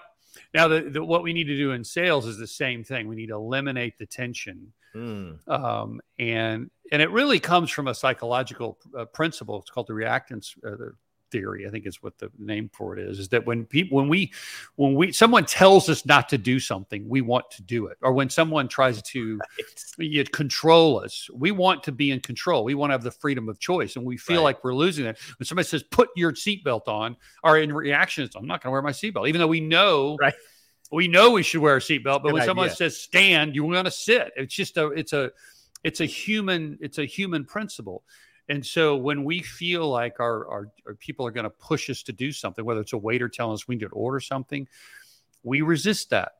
now 0.53 0.67
the, 0.67 0.81
the, 0.81 1.03
what 1.03 1.23
we 1.23 1.33
need 1.33 1.45
to 1.45 1.57
do 1.57 1.71
in 1.71 1.83
sales 1.83 2.25
is 2.27 2.37
the 2.37 2.47
same 2.47 2.83
thing. 2.83 3.07
We 3.07 3.15
need 3.15 3.27
to 3.27 3.35
eliminate 3.35 3.97
the 3.97 4.05
tension, 4.05 4.73
Mm, 4.93 5.47
um, 5.47 6.01
and 6.19 6.69
and 6.91 7.01
it 7.01 7.09
really 7.11 7.39
comes 7.39 7.71
from 7.71 7.87
a 7.87 7.95
psychological 7.95 8.77
uh, 8.97 9.05
principle. 9.05 9.59
It's 9.61 9.69
called 9.69 9.87
the 9.87 9.93
reactance 9.93 10.51
uh, 10.67 10.91
theory. 11.31 11.65
I 11.67 11.71
think 11.71 11.85
is 11.85 12.03
what 12.03 12.17
the 12.17 12.29
name 12.37 12.69
for 12.73 12.97
it 12.97 13.07
is. 13.07 13.19
Is 13.19 13.29
that 13.29 13.45
when 13.45 13.65
people 13.65 13.97
when 13.97 14.09
we 14.09 14.31
when 14.75 14.93
we 14.95 15.11
someone 15.11 15.45
tells 15.45 15.89
us 15.89 16.05
not 16.05 16.29
to 16.29 16.37
do 16.37 16.59
something, 16.59 17.07
we 17.07 17.21
want 17.21 17.49
to 17.51 17.61
do 17.63 17.87
it, 17.87 17.97
or 18.01 18.11
when 18.13 18.29
someone 18.29 18.67
tries 18.67 19.01
to 19.03 19.39
you 19.97 20.23
control 20.25 20.99
us, 20.99 21.29
we 21.33 21.51
want 21.51 21.83
to 21.83 21.91
be 21.91 22.11
in 22.11 22.19
control. 22.19 22.63
We 22.63 22.75
want 22.75 22.91
to 22.91 22.93
have 22.93 23.03
the 23.03 23.11
freedom 23.11 23.49
of 23.49 23.59
choice, 23.59 23.95
and 23.95 24.05
we 24.05 24.17
feel 24.17 24.41
Right. 24.41 24.55
like 24.55 24.63
we're 24.63 24.75
losing 24.75 25.05
it. 25.05 25.17
When 25.39 25.45
somebody 25.45 25.67
says, 25.67 25.83
"Put 25.83 26.09
your 26.15 26.33
seatbelt 26.33 26.87
on," 26.87 27.15
our 27.43 27.57
in 27.57 27.73
reaction 27.73 28.23
is, 28.23 28.35
"I'm 28.35 28.45
not 28.45 28.61
going 28.61 28.69
to 28.69 28.73
wear 28.73 28.81
my 28.81 28.91
seatbelt," 28.91 29.27
even 29.29 29.39
though 29.39 29.47
we 29.47 29.61
know 29.61 30.17
Right. 30.19 30.33
we 30.91 31.07
know 31.07 31.31
we 31.31 31.43
should 31.43 31.61
wear 31.61 31.77
a 31.77 31.79
seatbelt, 31.79 32.03
but 32.03 32.23
Good 32.23 32.33
when 32.33 32.45
someone 32.45 32.69
says 32.69 32.99
stand, 32.99 33.55
you 33.55 33.63
want 33.63 33.85
to 33.85 33.91
sit. 33.91 34.31
It's 34.35 34.53
just 34.53 34.77
a 34.77 34.87
it's 34.87 35.13
a 35.13 35.31
it's 35.83 36.01
a 36.01 36.05
human 36.05 36.77
it's 36.81 36.97
a 36.97 37.05
human 37.05 37.45
principle. 37.45 38.03
And 38.51 38.65
so 38.65 38.97
when 38.97 39.23
we 39.23 39.41
feel 39.41 39.89
like 39.89 40.19
our 40.19 40.47
our, 40.47 40.71
our 40.85 40.95
people 40.95 41.25
are 41.25 41.31
going 41.31 41.45
to 41.45 41.49
push 41.49 41.89
us 41.89 42.03
to 42.03 42.11
do 42.11 42.31
something, 42.31 42.65
whether 42.65 42.81
it's 42.81 42.93
a 42.93 42.97
waiter 42.97 43.29
telling 43.29 43.53
us 43.53 43.67
we 43.67 43.75
need 43.75 43.85
to 43.85 43.87
order 43.87 44.19
something, 44.19 44.67
we 45.41 45.61
resist 45.61 46.09
that. 46.09 46.33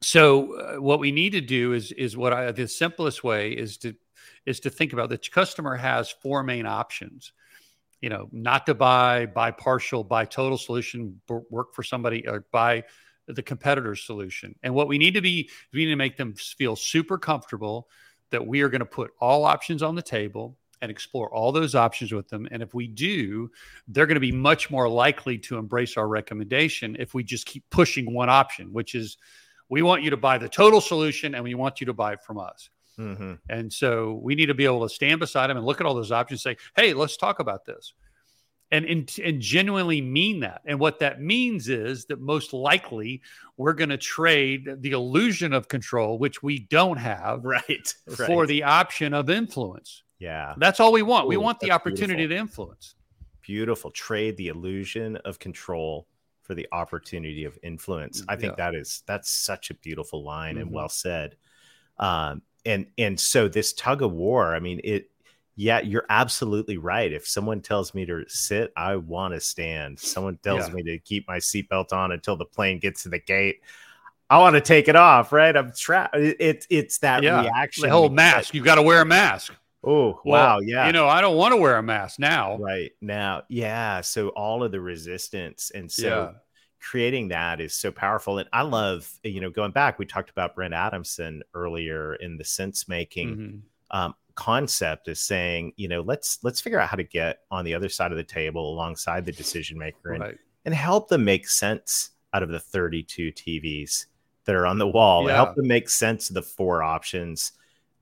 So 0.00 0.54
uh, 0.54 0.80
what 0.80 0.98
we 0.98 1.12
need 1.12 1.30
to 1.32 1.42
do 1.42 1.74
is 1.74 1.92
is 1.92 2.16
what 2.16 2.32
I 2.32 2.50
the 2.52 2.66
simplest 2.66 3.22
way 3.22 3.52
is 3.52 3.76
to 3.78 3.94
is 4.46 4.60
to 4.60 4.70
think 4.70 4.94
about 4.94 5.10
the 5.10 5.18
customer 5.18 5.76
has 5.76 6.10
four 6.10 6.42
main 6.42 6.66
options 6.66 7.32
you 8.00 8.08
know, 8.08 8.28
not 8.32 8.64
to 8.66 8.74
buy, 8.74 9.26
buy 9.26 9.50
partial, 9.50 10.02
buy 10.02 10.24
total 10.24 10.56
solution, 10.56 11.20
work 11.50 11.74
for 11.74 11.82
somebody, 11.82 12.26
or 12.26 12.46
buy 12.50 12.82
the 13.26 13.42
competitor's 13.42 14.02
solution. 14.02 14.54
And 14.62 14.74
what 14.74 14.88
we 14.88 14.96
need 14.96 15.14
to 15.14 15.20
be, 15.20 15.50
we 15.72 15.84
need 15.84 15.90
to 15.90 15.96
make 15.96 16.16
them 16.16 16.34
feel 16.34 16.76
super 16.76 17.18
comfortable 17.18 17.88
that 18.30 18.46
we 18.46 18.62
are 18.62 18.70
going 18.70 18.80
to 18.80 18.86
put 18.86 19.10
all 19.20 19.44
options 19.44 19.82
on 19.82 19.94
the 19.94 20.02
table 20.02 20.56
and 20.82 20.90
explore 20.90 21.32
all 21.34 21.52
those 21.52 21.74
options 21.74 22.12
with 22.12 22.28
them. 22.28 22.48
And 22.50 22.62
if 22.62 22.72
we 22.74 22.86
do, 22.86 23.50
they're 23.88 24.06
going 24.06 24.14
to 24.16 24.20
be 24.20 24.32
much 24.32 24.70
more 24.70 24.88
likely 24.88 25.38
to 25.38 25.58
embrace 25.58 25.96
our 25.96 26.08
recommendation 26.08 26.96
if 26.98 27.12
we 27.14 27.22
just 27.22 27.46
keep 27.46 27.64
pushing 27.70 28.12
one 28.12 28.28
option, 28.30 28.72
which 28.72 28.94
is 28.94 29.16
we 29.68 29.82
want 29.82 30.02
you 30.02 30.10
to 30.10 30.16
buy 30.16 30.38
the 30.38 30.48
total 30.48 30.80
solution 30.80 31.34
and 31.34 31.44
we 31.44 31.54
want 31.54 31.80
you 31.80 31.86
to 31.86 31.92
buy 31.92 32.12
it 32.14 32.22
from 32.22 32.38
us. 32.38 32.70
mhm. 32.98 33.38
And 33.48 33.72
so 33.72 34.20
we 34.22 34.34
need 34.34 34.46
to 34.46 34.54
be 34.54 34.64
able 34.64 34.82
to 34.86 34.92
stand 34.94 35.20
beside 35.20 35.46
them 35.48 35.56
and 35.56 35.64
look 35.66 35.80
at 35.80 35.86
all 35.86 35.94
those 35.94 36.12
options 36.12 36.44
and 36.44 36.56
say, 36.56 36.64
hey, 36.76 36.92
let's 36.92 37.16
talk 37.16 37.38
about 37.38 37.64
this. 37.64 37.94
And, 38.72 38.84
and, 38.84 39.16
and 39.24 39.40
genuinely 39.40 40.00
mean 40.00 40.40
that. 40.40 40.62
And 40.64 40.78
what 40.78 41.00
that 41.00 41.20
means 41.20 41.68
is 41.68 42.04
that 42.06 42.20
most 42.20 42.52
likely 42.52 43.20
we're 43.56 43.72
going 43.72 43.88
to 43.90 43.96
trade 43.96 44.68
the 44.80 44.92
illusion 44.92 45.52
of 45.52 45.66
control, 45.66 46.18
which 46.18 46.40
we 46.42 46.60
don't 46.60 46.96
have, 46.98 47.44
Right. 47.44 47.94
for 48.16 48.40
right. 48.40 48.48
the 48.48 48.62
option 48.62 49.12
of 49.12 49.28
influence. 49.28 50.04
Yeah. 50.20 50.54
That's 50.58 50.78
all 50.78 50.92
we 50.92 51.02
want. 51.02 51.26
we 51.26 51.36
want 51.36 51.58
the 51.58 51.72
opportunity 51.72 52.26
beautiful. 52.28 52.36
to 52.36 52.40
influence. 52.76 52.94
beautiful 53.42 53.90
trade 53.90 54.36
the 54.36 54.46
illusion 54.48 55.16
of 55.24 55.38
control 55.40 56.06
for 56.42 56.54
the 56.54 56.68
opportunity 56.72 57.44
of 57.44 57.58
influence 57.62 58.22
i 58.28 58.36
think 58.36 58.52
Yeah. 58.58 58.70
that 58.70 58.74
is 58.76 59.02
that's 59.06 59.30
such 59.30 59.70
a 59.70 59.74
beautiful 59.74 60.22
line 60.22 60.58
and 60.58 60.68
Mhm. 60.70 60.74
well 60.74 60.88
said 60.88 61.36
um 61.98 62.42
and 62.66 62.86
and 62.98 63.18
so 63.18 63.48
this 63.48 63.72
tug 63.72 64.02
of 64.02 64.12
war 64.12 64.54
i 64.54 64.60
mean 64.60 64.80
it 64.84 65.10
yeah 65.56 65.80
you're 65.80 66.06
absolutely 66.10 66.76
right 66.76 67.12
if 67.12 67.26
someone 67.26 67.60
tells 67.60 67.94
me 67.94 68.04
to 68.06 68.24
sit 68.28 68.72
i 68.76 68.94
want 68.96 69.32
to 69.34 69.40
stand 69.40 69.98
someone 69.98 70.36
tells 70.38 70.68
Yeah. 70.68 70.74
me 70.74 70.82
to 70.84 70.98
keep 70.98 71.26
my 71.26 71.38
seatbelt 71.38 71.92
on 71.92 72.12
until 72.12 72.36
the 72.36 72.44
plane 72.46 72.78
gets 72.78 73.02
to 73.04 73.08
the 73.08 73.18
gate 73.20 73.60
i 74.28 74.38
want 74.38 74.54
to 74.54 74.60
take 74.60 74.86
it 74.88 74.96
off 74.96 75.32
right 75.32 75.56
i'm 75.56 75.72
trapped 75.72 76.14
it, 76.16 76.36
it, 76.40 76.66
it's 76.68 76.98
that 76.98 77.22
Yeah, 77.22 77.42
reaction 77.42 77.82
The 77.84 77.90
whole 77.90 78.10
mask, 78.10 78.54
you've 78.54 78.64
got 78.64 78.74
to 78.76 78.82
wear 78.82 79.00
a 79.02 79.06
mask. 79.06 79.52
Oh 79.84 80.20
Well, 80.24 80.56
wow 80.56 80.60
yeah 80.60 80.86
You 80.86 80.92
know, 80.92 81.08
I 81.08 81.20
don't 81.20 81.36
want 81.36 81.52
to 81.52 81.56
wear 81.56 81.76
a 81.78 81.82
mask 81.82 82.18
now. 82.18 82.56
right 82.58 82.92
now 83.00 83.42
yeah 83.48 84.00
so 84.00 84.28
all 84.30 84.62
of 84.62 84.72
the 84.72 84.80
resistance 84.80 85.70
and 85.74 85.90
so 85.90 86.08
Yeah. 86.08 86.32
creating 86.80 87.28
that 87.28 87.60
is 87.60 87.74
so 87.74 87.90
powerful 87.92 88.38
and 88.38 88.48
i 88.52 88.62
love 88.62 89.10
you 89.22 89.40
know 89.40 89.50
going 89.50 89.70
back 89.72 89.98
we 89.98 90.06
talked 90.06 90.30
about 90.30 90.54
brent 90.54 90.72
adamson 90.74 91.42
earlier 91.54 92.14
in 92.16 92.36
the 92.38 92.44
sense 92.44 92.88
making 92.88 93.36
Mhm. 93.36 93.60
um, 93.96 94.14
concept 94.34 95.08
is 95.08 95.20
saying 95.20 95.72
you 95.76 95.88
know 95.88 96.00
let's 96.00 96.38
let's 96.42 96.60
figure 96.60 96.78
out 96.80 96.88
how 96.88 96.96
to 96.96 97.04
get 97.04 97.40
on 97.50 97.64
the 97.64 97.74
other 97.74 97.88
side 97.90 98.12
of 98.12 98.16
the 98.16 98.24
table 98.24 98.72
alongside 98.72 99.24
the 99.26 99.32
decision 99.32 99.76
maker 99.78 100.12
and, 100.12 100.20
Right. 100.22 100.38
and 100.64 100.74
help 100.74 101.08
them 101.08 101.24
make 101.24 101.46
sense 101.48 102.10
out 102.32 102.42
of 102.42 102.48
the 102.48 102.60
32 102.60 103.32
tvs 103.32 104.06
that 104.44 104.54
are 104.54 104.66
on 104.66 104.78
the 104.78 104.86
wall 104.88 105.26
Yeah. 105.28 105.34
help 105.36 105.56
them 105.56 105.66
make 105.66 105.88
sense 105.90 106.30
of 106.30 106.34
the 106.34 106.42
four 106.42 106.82
options 106.82 107.52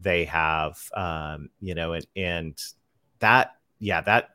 they 0.00 0.24
have 0.24 0.78
um, 0.94 1.50
you 1.60 1.74
know 1.74 1.92
and 1.92 2.06
and 2.16 2.62
that 3.18 3.52
yeah 3.78 4.00
that 4.00 4.30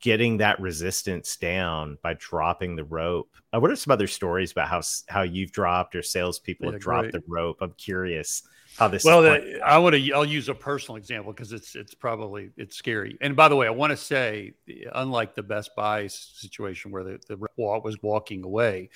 getting 0.00 0.38
that 0.38 0.58
resistance 0.60 1.36
down 1.36 1.98
by 2.02 2.14
dropping 2.14 2.74
the 2.74 2.84
rope. 2.84 3.30
Uh, 3.52 3.60
what 3.60 3.70
are 3.70 3.76
some 3.76 3.92
other 3.92 4.06
stories 4.06 4.52
about 4.52 4.68
how 4.68 4.80
how 5.08 5.22
you've 5.22 5.52
dropped 5.52 5.94
or 5.94 6.02
salespeople 6.02 6.66
Yeah, 6.66 6.72
have 6.72 6.80
dropped 6.80 7.10
great. 7.10 7.12
the 7.12 7.22
rope? 7.28 7.58
I'm 7.60 7.72
curious 7.72 8.42
how 8.76 8.88
this 8.88 9.04
Well, 9.04 9.22
the, 9.22 9.60
I 9.64 9.78
want 9.78 9.94
to. 9.94 10.12
I'll 10.12 10.24
use 10.24 10.48
a 10.48 10.54
personal 10.54 10.96
example 10.96 11.32
because 11.32 11.52
it's 11.52 11.74
it's 11.74 11.94
probably 11.94 12.50
it's 12.56 12.76
scary. 12.76 13.16
And 13.20 13.36
by 13.36 13.48
the 13.48 13.56
way, 13.56 13.66
I 13.66 13.70
want 13.70 13.90
to 13.90 13.96
say, 13.96 14.54
unlike 14.94 15.34
the 15.34 15.42
Best 15.42 15.74
Buy 15.76 16.06
situation 16.06 16.90
where 16.90 17.04
the 17.04 17.20
the 17.28 17.36
was 17.56 18.02
walking 18.02 18.44
away, 18.44 18.90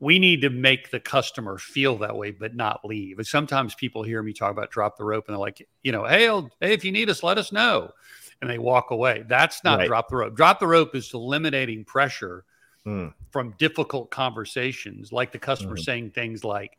we 0.00 0.18
need 0.18 0.40
to 0.42 0.50
make 0.50 0.90
the 0.90 1.00
customer 1.00 1.58
feel 1.58 1.96
that 1.98 2.16
way, 2.16 2.30
but 2.30 2.54
not 2.54 2.84
leave. 2.84 3.18
And 3.18 3.26
sometimes 3.26 3.74
people 3.74 4.02
hear 4.02 4.22
me 4.22 4.32
talk 4.32 4.50
about 4.50 4.70
drop 4.70 4.96
the 4.96 5.04
rope, 5.04 5.26
and 5.28 5.34
they're 5.34 5.40
like, 5.40 5.66
you 5.82 5.92
know, 5.92 6.04
hey, 6.04 6.26
hey, 6.60 6.72
if 6.72 6.84
you 6.84 6.92
need 6.92 7.10
us, 7.10 7.22
let 7.22 7.38
us 7.38 7.52
know, 7.52 7.92
and 8.40 8.50
they 8.50 8.58
walk 8.58 8.90
away. 8.90 9.24
That's 9.28 9.62
not 9.64 9.78
Right. 9.78 9.86
drop 9.86 10.08
the 10.08 10.16
rope. 10.16 10.34
Drop 10.34 10.60
the 10.60 10.66
rope 10.66 10.94
is 10.94 11.12
eliminating 11.14 11.84
pressure 11.84 12.44
Mm. 12.86 13.12
from 13.30 13.54
difficult 13.58 14.10
conversations, 14.10 15.12
like 15.12 15.32
the 15.32 15.38
customer 15.38 15.76
Mhm. 15.76 15.84
saying 15.84 16.10
things 16.12 16.44
like, 16.44 16.78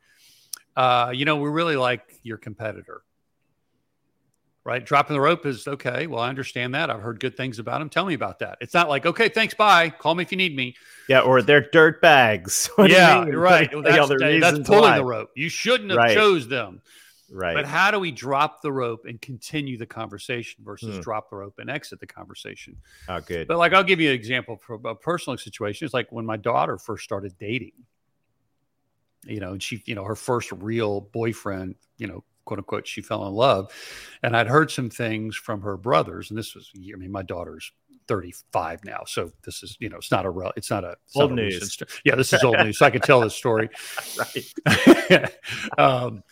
uh, 0.75 1.11
you 1.13 1.25
know, 1.25 1.37
we 1.37 1.49
really 1.49 1.75
like 1.75 2.19
your 2.23 2.37
competitor. 2.37 3.01
Right. 4.63 4.85
Dropping 4.85 5.15
the 5.15 5.21
rope 5.21 5.47
is 5.47 5.67
okay. 5.67 6.05
Well, 6.05 6.19
I 6.19 6.29
understand 6.29 6.75
that. 6.75 6.91
I've 6.91 7.01
heard 7.01 7.19
good 7.19 7.35
things 7.35 7.57
about 7.57 7.81
him. 7.81 7.89
Tell 7.89 8.05
me 8.05 8.13
about 8.13 8.37
that. 8.39 8.59
It's 8.61 8.75
not 8.75 8.89
like, 8.89 9.07
okay, 9.07 9.27
thanks. 9.27 9.55
Bye. 9.55 9.89
Call 9.89 10.13
me 10.13 10.21
if 10.21 10.31
you 10.31 10.37
need 10.37 10.55
me. 10.55 10.75
yeah 11.09 11.21
or 11.21 11.41
they're 11.41 11.67
dirt 11.71 11.99
bags 11.99 12.67
What 12.75 12.91
yeah. 12.91 13.23
Right. 13.25 13.73
Well, 13.73 13.81
that's, 13.81 14.07
the 14.07 14.37
that's 14.39 14.59
pulling 14.59 14.81
why. 14.83 14.97
the 14.99 15.03
rope. 15.05 15.31
You 15.35 15.49
shouldn't 15.49 15.89
have 15.89 15.97
Right. 15.97 16.13
chose 16.15 16.47
them. 16.47 16.83
right 17.31 17.55
But 17.55 17.65
how 17.65 17.89
do 17.89 17.97
we 17.97 18.11
drop 18.11 18.61
the 18.61 18.71
rope 18.71 19.05
and 19.07 19.19
continue 19.19 19.77
the 19.79 19.87
conversation 19.87 20.63
versus 20.63 20.97
Hmm. 20.97 21.01
drop 21.01 21.31
the 21.31 21.37
rope 21.37 21.55
and 21.57 21.67
exit 21.67 21.99
the 21.99 22.05
conversation? 22.05 22.77
oh 23.09 23.19
good 23.19 23.47
But 23.47 23.57
like, 23.57 23.73
I'll 23.73 23.83
give 23.83 23.99
you 23.99 24.09
an 24.09 24.15
example 24.15 24.57
from 24.57 24.85
a 24.85 24.93
personal 24.93 25.37
situation. 25.39 25.85
It's 25.85 25.93
like 25.95 26.11
when 26.11 26.25
my 26.27 26.37
daughter 26.37 26.77
first 26.77 27.03
started 27.03 27.33
dating, 27.39 27.73
you 29.25 29.39
know, 29.39 29.51
and 29.51 29.61
she, 29.61 29.83
you 29.85 29.95
know, 29.95 30.03
her 30.03 30.15
first 30.15 30.51
real 30.51 31.01
boyfriend, 31.01 31.75
you 31.97 32.07
know, 32.07 32.23
quote 32.45 32.59
unquote, 32.59 32.87
she 32.87 33.01
fell 33.01 33.27
in 33.27 33.33
love. 33.33 33.71
And 34.23 34.35
I'd 34.35 34.47
heard 34.47 34.71
some 34.71 34.89
things 34.89 35.35
from 35.35 35.61
her 35.61 35.77
brothers. 35.77 36.29
And 36.29 36.37
this 36.37 36.55
was, 36.55 36.71
I 36.75 36.97
mean, 36.97 37.11
my 37.11 37.23
daughter's 37.23 37.71
35 38.07 38.83
now. 38.83 39.03
So 39.05 39.31
this 39.45 39.63
is, 39.63 39.77
you 39.79 39.89
know, 39.89 39.97
it's 39.97 40.11
not 40.11 40.25
a, 40.25 40.29
rel- 40.29 40.53
it's 40.55 40.69
not 40.69 40.83
a 40.83 40.95
it's 41.05 41.15
Old 41.15 41.31
not 41.31 41.39
a 41.39 41.43
news. 41.43 41.77
Yeah, 42.03 42.15
this 42.15 42.33
is 42.33 42.43
old 42.43 42.57
news. 42.57 42.79
So 42.79 42.85
I 42.85 42.89
could 42.89 43.03
tell 43.03 43.21
this 43.21 43.35
story. 43.35 43.69
right 44.17 45.35
um, 45.77 46.23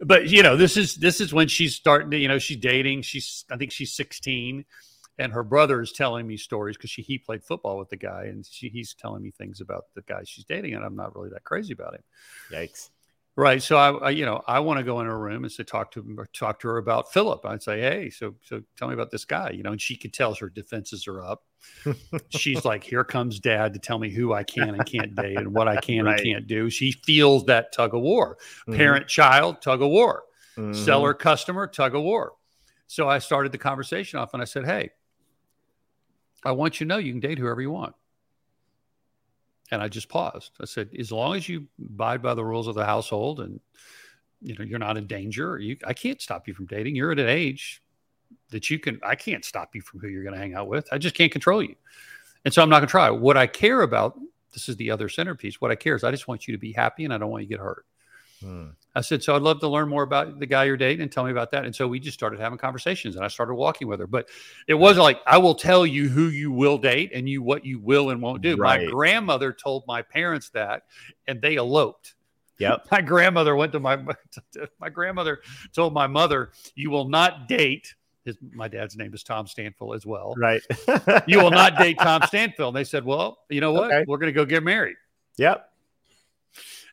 but 0.00 0.28
you 0.28 0.42
know, 0.42 0.56
this 0.56 0.76
is 0.76 0.96
this 0.96 1.20
is 1.20 1.32
when 1.32 1.48
she's 1.48 1.76
starting 1.76 2.10
to, 2.10 2.18
you 2.18 2.28
know, 2.28 2.38
she's 2.38 2.56
dating. 2.56 3.02
She's 3.02 3.44
I 3.50 3.56
think 3.56 3.70
she's 3.70 3.94
16, 3.94 4.64
and 5.18 5.32
her 5.32 5.42
brother 5.42 5.80
is 5.82 5.92
telling 5.92 6.26
me 6.26 6.36
stories 6.36 6.76
because 6.76 6.90
she 6.90 7.02
he 7.02 7.18
played 7.18 7.44
football 7.44 7.78
with 7.78 7.90
the 7.90 7.96
guy, 7.96 8.24
and 8.24 8.46
she, 8.46 8.68
he's 8.68 8.94
telling 8.94 9.22
me 9.22 9.30
things 9.30 9.60
about 9.60 9.84
the 9.94 10.02
guy 10.02 10.22
she's 10.24 10.44
dating, 10.44 10.74
and 10.74 10.84
I'm 10.84 10.96
not 10.96 11.14
really 11.14 11.30
that 11.30 11.44
crazy 11.44 11.72
about 11.72 11.94
him. 11.94 12.02
yikes 12.50 12.90
Right. 13.34 13.62
So 13.62 13.76
I, 13.76 13.90
I 13.92 14.10
you 14.10 14.26
know, 14.26 14.42
I 14.46 14.60
want 14.60 14.78
to 14.78 14.84
go 14.84 15.00
in 15.00 15.06
her 15.06 15.18
room 15.18 15.44
and 15.44 15.50
say, 15.50 15.64
talk 15.64 15.90
to 15.92 16.26
talk 16.34 16.60
to 16.60 16.68
her 16.68 16.76
about 16.76 17.12
Philip. 17.12 17.46
I'd 17.46 17.62
say, 17.62 17.80
hey, 17.80 18.10
so 18.10 18.34
so 18.42 18.62
tell 18.76 18.88
me 18.88 18.94
about 18.94 19.10
this 19.10 19.24
guy. 19.24 19.50
You 19.50 19.62
know, 19.62 19.72
and 19.72 19.80
she 19.80 19.96
could 19.96 20.12
tell 20.12 20.34
her 20.34 20.50
defenses 20.50 21.06
are 21.08 21.22
up. 21.22 21.42
She's 22.28 22.64
like, 22.64 22.84
here 22.84 23.04
comes 23.04 23.40
dad 23.40 23.72
to 23.72 23.78
tell 23.78 23.98
me 23.98 24.10
who 24.10 24.34
I 24.34 24.42
can 24.42 24.74
and 24.74 24.84
can't 24.84 25.14
date 25.14 25.38
and 25.38 25.54
what 25.54 25.66
I 25.66 25.76
can 25.80 26.04
right. 26.04 26.18
and 26.18 26.26
can't 26.26 26.46
do. 26.46 26.68
She 26.68 26.92
feels 26.92 27.44
that 27.46 27.72
tug 27.72 27.94
of 27.94 28.02
war. 28.02 28.36
Mm-hmm. 28.68 28.76
Parent 28.76 29.08
child 29.08 29.62
tug 29.62 29.80
of 29.80 29.88
war. 29.88 30.24
Mm-hmm. 30.58 30.74
Seller 30.74 31.14
customer 31.14 31.66
tug 31.66 31.94
of 31.94 32.02
war. 32.02 32.32
So 32.86 33.08
I 33.08 33.18
started 33.18 33.52
the 33.52 33.58
conversation 33.58 34.18
off 34.18 34.34
and 34.34 34.42
I 34.42 34.44
said, 34.44 34.66
hey, 34.66 34.90
I 36.44 36.52
want 36.52 36.80
you 36.80 36.86
to 36.86 36.88
know 36.88 36.98
you 36.98 37.12
can 37.12 37.20
date 37.20 37.38
whoever 37.38 37.60
you 37.60 37.70
want. 37.70 37.94
And 39.70 39.80
I 39.82 39.88
just 39.88 40.08
paused. 40.08 40.52
I 40.60 40.66
said, 40.66 40.90
as 40.98 41.10
long 41.10 41.36
as 41.36 41.48
you 41.48 41.66
abide 41.80 42.22
by 42.22 42.34
the 42.34 42.44
rules 42.44 42.68
of 42.68 42.74
the 42.74 42.84
household 42.84 43.40
and 43.40 43.58
you 44.42 44.54
know 44.54 44.64
you're 44.64 44.78
not 44.78 44.98
in 44.98 45.06
danger, 45.06 45.58
you 45.58 45.76
I 45.86 45.94
can't 45.94 46.20
stop 46.20 46.46
you 46.46 46.54
from 46.54 46.66
dating. 46.66 46.96
You're 46.96 47.12
at 47.12 47.18
an 47.18 47.28
age 47.28 47.82
that 48.50 48.68
you 48.70 48.78
can 48.78 49.00
I 49.02 49.14
can't 49.14 49.44
stop 49.44 49.74
you 49.74 49.80
from 49.80 50.00
who 50.00 50.08
you're 50.08 50.24
going 50.24 50.34
to 50.34 50.40
hang 50.40 50.54
out 50.54 50.68
with. 50.68 50.88
I 50.92 50.98
just 50.98 51.14
can't 51.14 51.32
control 51.32 51.62
you. 51.62 51.74
And 52.44 52.52
so 52.52 52.62
I'm 52.62 52.68
not 52.68 52.78
going 52.78 52.88
to 52.88 52.90
try. 52.90 53.08
What 53.08 53.36
I 53.36 53.46
care 53.46 53.82
about, 53.82 54.18
this 54.52 54.68
is 54.68 54.76
the 54.76 54.90
other 54.90 55.08
centerpiece. 55.08 55.60
What 55.60 55.70
I 55.70 55.76
care 55.76 55.94
is 55.94 56.04
I 56.04 56.10
just 56.10 56.28
want 56.28 56.48
you 56.48 56.52
to 56.52 56.58
be 56.58 56.72
happy 56.72 57.04
and 57.04 57.14
I 57.14 57.18
don't 57.18 57.30
want 57.30 57.44
you 57.44 57.48
to 57.48 57.54
get 57.54 57.60
hurt. 57.60 57.86
I 58.94 59.00
said, 59.00 59.22
so 59.22 59.34
I'd 59.34 59.42
love 59.42 59.60
to 59.60 59.68
learn 59.68 59.88
more 59.88 60.02
about 60.02 60.38
the 60.38 60.46
guy 60.46 60.64
you're 60.64 60.76
dating 60.76 61.02
and 61.02 61.10
tell 61.10 61.24
me 61.24 61.30
about 61.30 61.50
that. 61.52 61.64
And 61.64 61.74
so 61.74 61.88
we 61.88 61.98
just 61.98 62.14
started 62.14 62.40
having 62.40 62.58
conversations 62.58 63.16
and 63.16 63.24
I 63.24 63.28
started 63.28 63.54
walking 63.54 63.88
with 63.88 64.00
her. 64.00 64.06
But 64.06 64.28
it 64.68 64.74
wasn't 64.74 65.04
like 65.04 65.20
I 65.26 65.38
will 65.38 65.54
tell 65.54 65.86
you 65.86 66.08
who 66.08 66.28
you 66.28 66.52
will 66.52 66.78
date 66.78 67.10
and 67.14 67.28
you 67.28 67.42
what 67.42 67.64
you 67.64 67.78
will 67.78 68.10
and 68.10 68.20
won't 68.20 68.42
do. 68.42 68.56
Right. 68.56 68.84
My 68.84 68.90
grandmother 68.90 69.52
told 69.52 69.84
my 69.86 70.02
parents 70.02 70.50
that 70.50 70.84
and 71.26 71.40
they 71.40 71.56
eloped. 71.56 72.14
Yep. 72.58 72.86
My 72.90 73.00
grandmother 73.00 73.56
went 73.56 73.72
to 73.72 73.80
my 73.80 73.96
my 74.78 74.88
grandmother 74.88 75.40
told 75.74 75.94
my 75.94 76.06
mother, 76.06 76.52
you 76.74 76.90
will 76.90 77.08
not 77.08 77.48
date 77.48 77.94
his 78.24 78.36
my 78.52 78.68
dad's 78.68 78.94
name 78.94 79.12
is 79.14 79.24
Tom 79.24 79.46
Stanfill 79.46 79.96
as 79.96 80.06
well. 80.06 80.34
Right. 80.36 80.62
you 81.26 81.40
will 81.40 81.50
not 81.50 81.76
date 81.76 81.98
Tom 81.98 82.20
Stanfill. 82.20 82.68
And 82.68 82.76
they 82.76 82.84
said, 82.84 83.04
Well, 83.04 83.38
you 83.48 83.60
know 83.60 83.72
what? 83.72 83.90
Okay. 83.90 84.04
We're 84.06 84.18
gonna 84.18 84.32
go 84.32 84.44
get 84.44 84.62
married. 84.62 84.96
Yep 85.38 85.68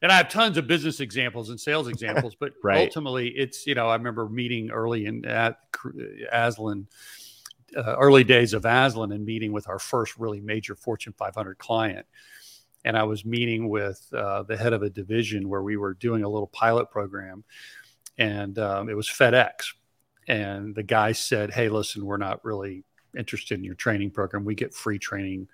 and 0.02 0.12
I 0.12 0.18
have 0.18 0.30
tons 0.30 0.58
of 0.58 0.68
business 0.68 1.00
examples 1.00 1.50
and 1.50 1.60
sales 1.60 1.88
examples, 1.90 2.36
but 2.36 2.54
right. 2.64 2.80
ultimately, 2.80 3.30
it's 3.30 3.68
you 3.68 3.76
know 3.76 3.88
I 3.88 3.96
remember 3.96 4.28
meeting 4.28 4.72
early 4.72 5.06
in 5.06 5.26
at 5.26 5.60
Aslan, 6.32 6.88
uh, 7.76 7.96
early 7.98 8.24
days 8.24 8.54
of 8.54 8.66
Aslan, 8.66 9.12
and 9.12 9.26
meeting 9.26 9.52
with 9.52 9.68
our 9.68 9.80
first 9.80 10.18
really 10.18 10.40
major 10.40 10.76
Fortune 10.76 11.14
500 11.18 11.58
client, 11.58 12.06
and 12.86 12.98
I 12.98 13.04
was 13.04 13.26
meeting 13.26 13.70
with 13.70 14.06
uh, 14.14 14.44
the 14.44 14.58
head 14.58 14.74
of 14.74 14.84
a 14.84 14.90
division 14.90 15.50
where 15.50 15.64
we 15.64 15.78
were 15.78 15.94
doing 15.94 16.24
a 16.24 16.30
little 16.30 16.48
pilot 16.48 16.90
program, 16.90 17.44
and 18.18 18.58
um, 18.60 18.90
it 18.90 18.96
was 18.96 19.08
FedEx, 19.08 19.74
and 20.28 20.74
the 20.76 20.84
guy 20.84 21.12
said, 21.12 21.52
"Hey, 21.52 21.70
listen, 21.70 22.06
we're 22.06 22.18
not 22.18 22.44
really." 22.44 22.84
interested 23.18 23.58
in 23.58 23.64
your 23.64 23.74
training 23.74 24.12
program 24.12 24.46
we 24.46 24.54
get 24.54 24.72
free 24.72 25.00
training 25.00 25.48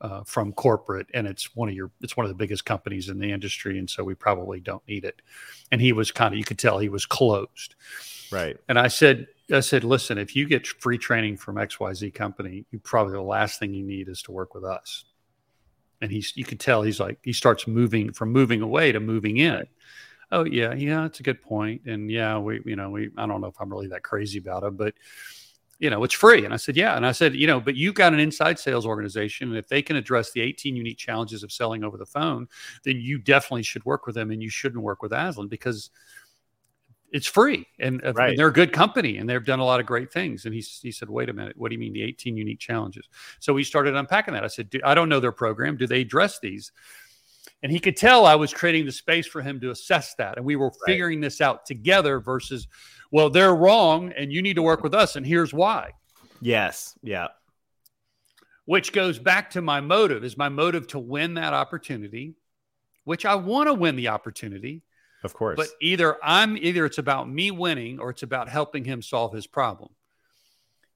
uh, 0.00 0.22
from 0.24 0.52
corporate, 0.52 1.06
and 1.14 1.26
it's 1.26 1.54
one 1.54 1.68
of 1.68 1.74
your 1.74 1.90
it's 2.00 2.16
one 2.16 2.24
of 2.24 2.30
the 2.30 2.36
biggest 2.36 2.64
companies 2.64 3.08
in 3.08 3.18
the 3.18 3.30
industry, 3.30 3.78
and 3.78 3.88
so 3.88 4.02
we 4.04 4.14
probably 4.14 4.60
don't 4.60 4.86
need 4.88 5.04
it. 5.04 5.22
And 5.70 5.80
he 5.80 5.92
was 5.92 6.10
kind 6.10 6.32
of 6.32 6.38
you 6.38 6.44
could 6.44 6.58
tell 6.58 6.78
he 6.78 6.88
was 6.88 7.06
closed, 7.06 7.74
right? 8.30 8.56
And 8.68 8.78
I 8.78 8.88
said 8.88 9.26
I 9.52 9.60
said, 9.60 9.84
listen, 9.84 10.18
if 10.18 10.34
you 10.34 10.48
get 10.48 10.66
free 10.66 10.98
training 10.98 11.36
from 11.36 11.58
X 11.58 11.78
Y 11.78 11.92
Z 11.92 12.10
company, 12.12 12.64
you 12.70 12.78
probably 12.78 13.14
the 13.14 13.22
last 13.22 13.58
thing 13.58 13.74
you 13.74 13.84
need 13.84 14.08
is 14.08 14.22
to 14.22 14.32
work 14.32 14.54
with 14.54 14.64
us. 14.64 15.04
And 16.00 16.10
he's 16.10 16.36
you 16.36 16.44
can 16.44 16.58
tell 16.58 16.82
he's 16.82 17.00
like 17.00 17.18
he 17.22 17.32
starts 17.32 17.66
moving 17.66 18.12
from 18.12 18.32
moving 18.32 18.62
away 18.62 18.92
to 18.92 19.00
moving 19.00 19.36
in. 19.36 19.64
Oh 20.30 20.44
yeah, 20.44 20.72
yeah, 20.72 21.02
that's 21.02 21.20
a 21.20 21.22
good 21.22 21.42
point. 21.42 21.82
And 21.86 22.10
yeah, 22.10 22.38
we 22.38 22.60
you 22.64 22.76
know 22.76 22.90
we 22.90 23.10
I 23.16 23.26
don't 23.26 23.40
know 23.40 23.48
if 23.48 23.60
I'm 23.60 23.70
really 23.70 23.88
that 23.88 24.02
crazy 24.02 24.38
about 24.38 24.64
it, 24.64 24.76
but 24.76 24.94
you 25.82 25.90
know, 25.90 26.04
it's 26.04 26.14
free. 26.14 26.44
And 26.44 26.54
I 26.54 26.58
said, 26.58 26.76
yeah. 26.76 26.96
And 26.96 27.04
I 27.04 27.10
said, 27.10 27.34
you 27.34 27.48
know, 27.48 27.58
but 27.58 27.74
you've 27.74 27.96
got 27.96 28.12
an 28.12 28.20
inside 28.20 28.56
sales 28.56 28.86
organization. 28.86 29.48
And 29.48 29.58
if 29.58 29.66
they 29.66 29.82
can 29.82 29.96
address 29.96 30.30
the 30.30 30.40
18 30.40 30.76
unique 30.76 30.96
challenges 30.96 31.42
of 31.42 31.50
selling 31.50 31.82
over 31.82 31.98
the 31.98 32.06
phone, 32.06 32.46
then 32.84 33.00
you 33.00 33.18
definitely 33.18 33.64
should 33.64 33.84
work 33.84 34.06
with 34.06 34.14
them 34.14 34.30
and 34.30 34.40
you 34.40 34.48
shouldn't 34.48 34.84
work 34.84 35.02
with 35.02 35.12
Aslan 35.12 35.48
because 35.48 35.90
it's 37.10 37.26
free 37.26 37.66
and, 37.80 38.00
uh, 38.04 38.12
right. 38.12 38.30
and, 38.30 38.38
they're 38.38 38.46
a 38.46 38.52
good 38.52 38.72
company 38.72 39.18
and 39.18 39.28
they've 39.28 39.44
done 39.44 39.58
a 39.58 39.64
lot 39.64 39.80
of 39.80 39.86
great 39.86 40.12
things. 40.12 40.44
And 40.44 40.54
he, 40.54 40.60
he 40.60 40.92
said, 40.92 41.10
wait 41.10 41.28
a 41.28 41.32
minute, 41.32 41.56
what 41.56 41.70
do 41.70 41.74
you 41.74 41.80
mean 41.80 41.92
the 41.92 42.04
18 42.04 42.36
unique 42.36 42.60
challenges? 42.60 43.08
So 43.40 43.52
we 43.52 43.64
started 43.64 43.96
unpacking 43.96 44.34
that. 44.34 44.44
I 44.44 44.46
said, 44.46 44.70
I 44.84 44.94
don't 44.94 45.08
know 45.08 45.18
their 45.18 45.32
program. 45.32 45.76
Do 45.76 45.88
they 45.88 46.02
address 46.02 46.38
these? 46.38 46.70
And 47.62 47.70
he 47.70 47.78
could 47.78 47.96
tell 47.96 48.26
I 48.26 48.34
was 48.34 48.52
creating 48.52 48.86
the 48.86 48.92
space 48.92 49.26
for 49.26 49.42
him 49.42 49.60
to 49.60 49.70
assess 49.70 50.14
that. 50.16 50.36
And 50.36 50.44
we 50.44 50.56
were 50.56 50.66
right. 50.66 50.76
figuring 50.86 51.20
this 51.20 51.40
out 51.40 51.66
together 51.66 52.20
versus 52.20 52.68
well, 53.10 53.30
they're 53.30 53.54
wrong 53.54 54.12
and 54.16 54.32
you 54.32 54.42
need 54.42 54.56
to 54.56 54.62
work 54.62 54.82
with 54.82 54.94
us. 54.94 55.16
And 55.16 55.26
here's 55.26 55.52
why. 55.52 55.92
Yes. 56.40 56.98
Yeah. 57.02 57.28
Which 58.64 58.92
goes 58.92 59.18
back 59.18 59.50
to 59.50 59.62
my 59.62 59.80
motive 59.80 60.24
is 60.24 60.36
my 60.36 60.48
motive 60.48 60.86
to 60.88 60.98
win 60.98 61.34
that 61.34 61.52
opportunity, 61.52 62.34
which 63.04 63.26
I 63.26 63.34
want 63.34 63.68
to 63.68 63.74
win 63.74 63.96
the 63.96 64.08
opportunity. 64.08 64.82
Of 65.24 65.34
course. 65.34 65.56
But 65.56 65.68
either 65.80 66.16
I'm 66.22 66.56
either 66.56 66.86
it's 66.86 66.98
about 66.98 67.28
me 67.28 67.50
winning 67.50 68.00
or 68.00 68.10
it's 68.10 68.22
about 68.22 68.48
helping 68.48 68.84
him 68.84 69.02
solve 69.02 69.32
his 69.32 69.46
problem. 69.46 69.90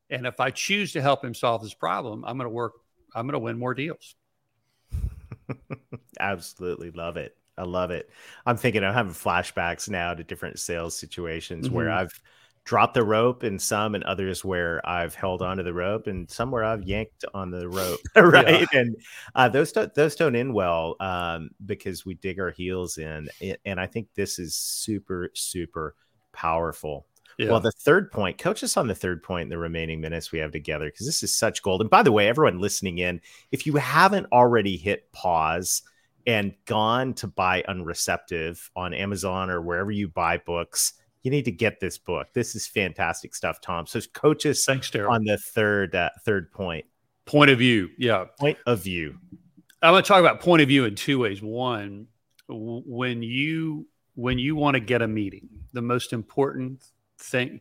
And 0.08 0.26
if 0.26 0.40
I 0.40 0.50
choose 0.50 0.92
to 0.92 1.02
help 1.02 1.24
him 1.24 1.34
solve 1.34 1.62
his 1.62 1.74
problem, 1.74 2.24
I'm 2.26 2.38
going 2.38 2.48
to 2.48 2.54
work, 2.54 2.74
I'm 3.14 3.26
going 3.26 3.34
to 3.34 3.38
win 3.40 3.58
more 3.58 3.74
deals. 3.74 4.14
Absolutely 6.20 6.90
love 6.90 7.16
it. 7.16 7.36
I 7.58 7.64
love 7.64 7.90
it. 7.90 8.10
I'm 8.44 8.56
thinking 8.56 8.84
I'm 8.84 8.94
having 8.94 9.12
flashbacks 9.12 9.88
now 9.88 10.14
to 10.14 10.22
different 10.22 10.58
sales 10.58 10.96
situations 10.96 11.66
mm-hmm. 11.66 11.76
where 11.76 11.90
I've 11.90 12.12
dropped 12.64 12.94
the 12.94 13.04
rope 13.04 13.44
and 13.44 13.62
some 13.62 13.94
and 13.94 14.02
others 14.04 14.44
where 14.44 14.86
I've 14.86 15.14
held 15.14 15.40
onto 15.40 15.62
the 15.62 15.72
rope 15.72 16.08
and 16.08 16.28
some 16.28 16.50
where 16.50 16.64
I've 16.64 16.82
yanked 16.82 17.24
on 17.32 17.50
the 17.50 17.68
rope, 17.68 18.00
right? 18.16 18.66
Yeah. 18.72 18.80
And 18.80 18.96
uh, 19.34 19.48
those 19.48 19.72
don't, 19.72 19.94
those 19.94 20.16
don't 20.16 20.36
end 20.36 20.52
well 20.52 20.96
um, 21.00 21.50
because 21.64 22.04
we 22.04 22.14
dig 22.14 22.40
our 22.40 22.50
heels 22.50 22.98
in, 22.98 23.28
and 23.64 23.80
I 23.80 23.86
think 23.86 24.08
this 24.14 24.38
is 24.38 24.54
super 24.54 25.30
super 25.34 25.94
powerful. 26.32 27.06
Yeah. 27.38 27.50
Well, 27.50 27.60
the 27.60 27.72
third 27.72 28.10
point, 28.10 28.38
coach 28.38 28.64
us 28.64 28.76
on 28.76 28.86
the 28.86 28.94
third 28.94 29.22
point 29.22 29.44
in 29.44 29.48
the 29.50 29.58
remaining 29.58 30.00
minutes 30.00 30.32
we 30.32 30.38
have 30.38 30.52
together 30.52 30.86
because 30.86 31.06
this 31.06 31.22
is 31.22 31.36
such 31.36 31.62
gold. 31.62 31.82
And 31.82 31.90
by 31.90 32.02
the 32.02 32.12
way, 32.12 32.28
everyone 32.28 32.60
listening 32.60 32.98
in, 32.98 33.20
if 33.52 33.66
you 33.66 33.76
haven't 33.76 34.26
already 34.32 34.76
hit 34.76 35.12
pause 35.12 35.82
and 36.26 36.54
gone 36.64 37.12
to 37.14 37.26
buy 37.26 37.62
Unreceptive 37.68 38.70
on 38.74 38.94
Amazon 38.94 39.50
or 39.50 39.60
wherever 39.60 39.90
you 39.90 40.08
buy 40.08 40.38
books, 40.38 40.94
you 41.22 41.30
need 41.30 41.44
to 41.44 41.52
get 41.52 41.78
this 41.78 41.98
book. 41.98 42.28
This 42.32 42.54
is 42.54 42.66
fantastic 42.66 43.34
stuff, 43.34 43.60
Tom. 43.60 43.86
So 43.86 44.00
coach 44.14 44.46
us 44.46 44.64
Thanks, 44.64 44.90
Darrell. 44.90 45.12
on 45.12 45.24
the 45.24 45.36
third 45.36 45.94
uh, 45.94 46.10
third 46.24 46.52
point. 46.52 46.86
Point 47.26 47.50
of 47.50 47.58
view. 47.58 47.90
Yeah. 47.98 48.26
Point 48.38 48.58
of 48.66 48.82
view. 48.82 49.18
I'm 49.82 49.92
going 49.92 50.02
to 50.02 50.08
talk 50.08 50.20
about 50.20 50.40
point 50.40 50.62
of 50.62 50.68
view 50.68 50.84
in 50.84 50.94
two 50.94 51.18
ways. 51.18 51.42
One, 51.42 52.06
when 52.48 53.22
you 53.22 53.88
when 54.14 54.38
you 54.38 54.56
want 54.56 54.74
to 54.74 54.80
get 54.80 55.02
a 55.02 55.08
meeting, 55.08 55.48
the 55.72 55.82
most 55.82 56.12
important 56.12 56.84
thing 57.18 57.60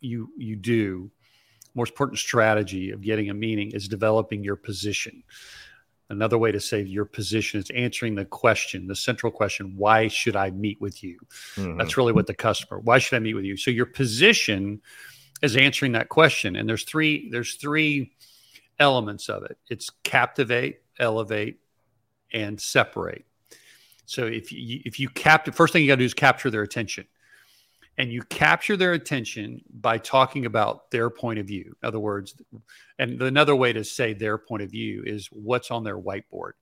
you 0.00 0.30
you 0.36 0.56
do, 0.56 1.10
most 1.74 1.90
important 1.90 2.18
strategy 2.18 2.90
of 2.90 3.00
getting 3.00 3.30
a 3.30 3.34
meeting 3.34 3.72
is 3.72 3.88
developing 3.88 4.42
your 4.42 4.56
position. 4.56 5.22
Another 6.08 6.38
way 6.38 6.50
to 6.50 6.58
say 6.58 6.82
your 6.82 7.04
position 7.04 7.60
is 7.60 7.70
answering 7.70 8.16
the 8.16 8.24
question, 8.24 8.88
the 8.88 8.96
central 8.96 9.30
question, 9.30 9.74
why 9.76 10.08
should 10.08 10.34
I 10.34 10.50
meet 10.50 10.80
with 10.80 11.04
you? 11.04 11.20
Mm-hmm. 11.54 11.78
That's 11.78 11.96
really 11.96 12.12
what 12.12 12.26
the 12.26 12.34
customer, 12.34 12.80
why 12.80 12.98
should 12.98 13.14
I 13.14 13.20
meet 13.20 13.34
with 13.34 13.44
you? 13.44 13.56
So 13.56 13.70
your 13.70 13.86
position 13.86 14.80
is 15.40 15.56
answering 15.56 15.92
that 15.92 16.08
question. 16.08 16.56
And 16.56 16.68
there's 16.68 16.82
three, 16.82 17.30
there's 17.30 17.54
three 17.54 18.10
elements 18.80 19.28
of 19.28 19.44
it. 19.44 19.56
It's 19.68 19.90
captivate, 20.02 20.82
elevate, 20.98 21.60
and 22.32 22.60
separate. 22.60 23.24
So 24.06 24.26
if 24.26 24.50
you 24.50 24.80
if 24.84 24.98
you 24.98 25.08
capture 25.08 25.52
first 25.52 25.72
thing 25.72 25.82
you 25.82 25.88
got 25.88 25.94
to 25.94 26.00
do 26.00 26.04
is 26.04 26.14
capture 26.14 26.50
their 26.50 26.62
attention 26.62 27.06
and 28.00 28.10
you 28.10 28.22
capture 28.22 28.78
their 28.78 28.94
attention 28.94 29.60
by 29.70 29.98
talking 29.98 30.46
about 30.46 30.90
their 30.90 31.10
point 31.10 31.38
of 31.38 31.46
view. 31.46 31.76
In 31.82 31.86
other 31.86 32.00
words, 32.00 32.34
and 32.98 33.20
another 33.20 33.54
way 33.54 33.74
to 33.74 33.84
say 33.84 34.14
their 34.14 34.38
point 34.38 34.62
of 34.62 34.70
view 34.70 35.02
is 35.04 35.28
what's 35.30 35.70
on 35.70 35.84
their 35.84 35.98
whiteboard. 35.98 36.52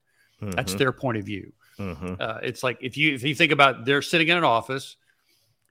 Mm-hmm. 0.42 0.50
That's 0.50 0.74
their 0.74 0.90
point 0.90 1.16
of 1.16 1.24
view. 1.24 1.52
Mm-hmm. 1.78 2.14
Uh, 2.18 2.38
it's 2.42 2.64
like 2.64 2.78
if 2.80 2.96
you 2.96 3.14
if 3.14 3.22
you 3.22 3.36
think 3.36 3.52
about 3.52 3.84
they're 3.84 4.02
sitting 4.02 4.26
in 4.26 4.36
an 4.36 4.42
office 4.42 4.96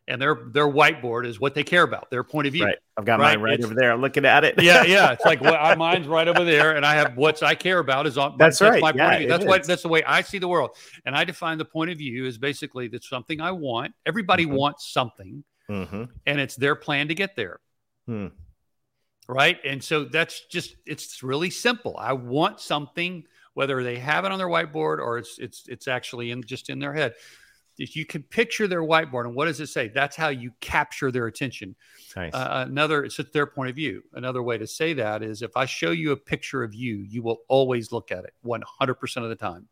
and 0.08 0.22
their 0.22 0.36
their 0.54 0.68
whiteboard 0.68 1.26
is 1.26 1.40
what 1.40 1.54
they 1.54 1.64
care 1.64 1.84
about, 1.84 2.10
their 2.10 2.24
point 2.24 2.48
of 2.48 2.54
view. 2.54 2.66
Right. 2.66 2.78
I've 2.98 3.06
got 3.06 3.20
right? 3.20 3.36
mine 3.36 3.42
right 3.44 3.56
it's, 3.56 3.66
over 3.66 3.76
there. 3.76 3.92
I'm 3.92 4.02
looking 4.02 4.26
at 4.26 4.44
it. 4.44 4.56
yeah, 4.62 4.84
yeah. 4.84 5.12
It's 5.12 5.26
like 5.26 5.42
well, 5.42 5.76
mine's 5.76 6.08
right 6.08 6.28
over 6.28 6.46
there, 6.46 6.76
and 6.76 6.86
I 6.86 6.96
have 6.96 7.18
what's 7.18 7.44
I 7.44 7.56
care 7.56 7.80
about 7.80 8.08
is 8.08 8.18
on. 8.18 8.38
That's, 8.38 8.60
that's 8.60 8.72
right. 8.72 8.82
My 8.82 8.94
yeah, 8.96 9.04
point 9.04 9.14
of 9.14 9.20
view. 9.20 9.28
That's 9.30 9.46
what 9.46 9.64
that's 9.66 9.82
the 9.84 9.90
way 9.90 10.04
I 10.04 10.22
see 10.22 10.40
the 10.40 10.48
world, 10.48 10.72
and 11.06 11.16
I 11.16 11.26
define 11.26 11.58
the 11.58 11.66
point 11.66 11.92
of 11.92 11.98
view 11.98 12.26
as 12.26 12.38
basically 12.38 12.88
that's 12.88 13.10
something 13.10 13.42
I 13.42 13.52
want. 13.52 13.94
Everybody 14.06 14.46
mm-hmm. 14.46 14.56
wants 14.56 14.92
something, 14.92 15.44
mm-hmm. 15.70 16.04
and 16.26 16.40
it's 16.40 16.56
their 16.56 16.76
plan 16.76 17.08
to 17.08 17.16
get 17.16 17.36
there. 17.36 17.60
Hmm. 18.06 18.28
Right, 19.30 19.58
and 19.66 19.84
so 19.84 20.06
that's 20.06 20.46
just 20.46 20.76
it's 20.86 21.22
really 21.22 21.50
simple. 21.50 21.98
I 22.00 22.14
want 22.14 22.62
something, 22.62 23.26
whether 23.58 23.82
they 23.82 23.98
have 23.98 24.24
it 24.24 24.32
on 24.32 24.38
their 24.38 24.48
whiteboard 24.48 25.00
or 25.00 25.18
it's 25.18 25.40
it's 25.40 25.68
it's 25.68 25.88
actually 25.88 26.30
in 26.30 26.44
just 26.44 26.70
in 26.70 26.78
their 26.78 26.94
head 26.94 27.16
If 27.80 27.96
you 27.96 28.06
can 28.06 28.22
picture 28.22 28.68
their 28.68 28.84
whiteboard 28.84 29.26
and 29.26 29.34
what 29.34 29.46
does 29.46 29.60
it 29.60 29.66
say 29.66 29.88
that's 29.88 30.16
how 30.16 30.28
you 30.28 30.52
capture 30.62 31.12
their 31.12 31.26
attention 31.26 31.76
nice. 32.16 32.36
uh, 32.36 32.66
another 32.68 33.04
it's 33.04 33.20
their 33.34 33.48
point 33.48 33.72
of 33.72 33.76
view 33.76 34.04
another 34.14 34.44
way 34.44 34.60
to 34.60 34.68
say 34.68 34.94
that 34.94 35.24
is 35.24 35.42
if 35.42 35.58
i 35.58 35.66
show 35.66 35.90
you 35.90 36.12
a 36.12 36.16
picture 36.16 36.62
of 36.62 36.76
you 36.76 36.98
you 36.98 37.24
will 37.24 37.40
always 37.48 37.92
look 37.92 38.12
at 38.12 38.26
it 38.26 38.34
100% 38.46 39.24
of 39.24 39.30
the 39.30 39.36
time 39.36 39.68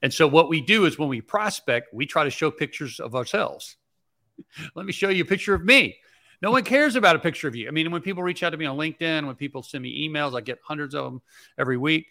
and 0.00 0.14
so 0.14 0.28
what 0.28 0.48
we 0.48 0.60
do 0.60 0.84
is 0.84 0.96
when 0.96 1.08
we 1.08 1.20
prospect 1.20 1.92
we 1.92 2.06
try 2.06 2.22
to 2.22 2.30
show 2.30 2.52
pictures 2.52 3.00
of 3.00 3.16
ourselves 3.16 3.78
let 4.74 4.86
me 4.86 4.92
show 4.92 5.08
you 5.08 5.22
a 5.22 5.26
picture 5.26 5.54
of 5.54 5.64
me 5.64 5.96
no 6.40 6.50
one 6.50 6.64
cares 6.64 6.96
about 6.96 7.16
a 7.16 7.18
picture 7.18 7.48
of 7.48 7.54
you 7.54 7.68
i 7.68 7.70
mean 7.70 7.90
when 7.90 8.02
people 8.02 8.22
reach 8.22 8.42
out 8.42 8.50
to 8.50 8.56
me 8.56 8.66
on 8.66 8.76
linkedin 8.76 9.26
when 9.26 9.34
people 9.34 9.62
send 9.62 9.82
me 9.82 10.08
emails 10.08 10.36
i 10.36 10.40
get 10.40 10.58
hundreds 10.62 10.94
of 10.94 11.04
them 11.04 11.22
every 11.58 11.76
week 11.76 12.06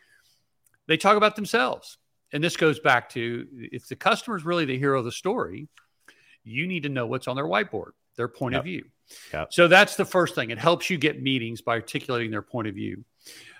they 0.87 0.97
talk 0.97 1.17
about 1.17 1.35
themselves 1.35 1.97
and 2.33 2.43
this 2.43 2.57
goes 2.57 2.79
back 2.79 3.09
to 3.09 3.47
if 3.51 3.87
the 3.87 3.95
customer 3.95 4.37
is 4.37 4.45
really 4.45 4.65
the 4.65 4.77
hero 4.77 4.99
of 4.99 5.05
the 5.05 5.11
story, 5.11 5.67
you 6.43 6.67
need 6.67 6.83
to 6.83 6.89
know 6.89 7.05
what's 7.05 7.27
on 7.27 7.35
their 7.35 7.45
whiteboard, 7.45 7.91
their 8.15 8.27
point 8.27 8.53
yep. 8.53 8.61
of 8.61 8.65
view. 8.65 8.85
Yep. 9.33 9.53
So 9.53 9.67
that's 9.67 9.95
the 9.95 10.05
first 10.05 10.35
thing. 10.35 10.51
It 10.51 10.57
helps 10.57 10.89
you 10.89 10.97
get 10.97 11.21
meetings 11.21 11.61
by 11.61 11.73
articulating 11.73 12.31
their 12.31 12.41
point 12.41 12.67
of 12.67 12.75
view. 12.75 13.03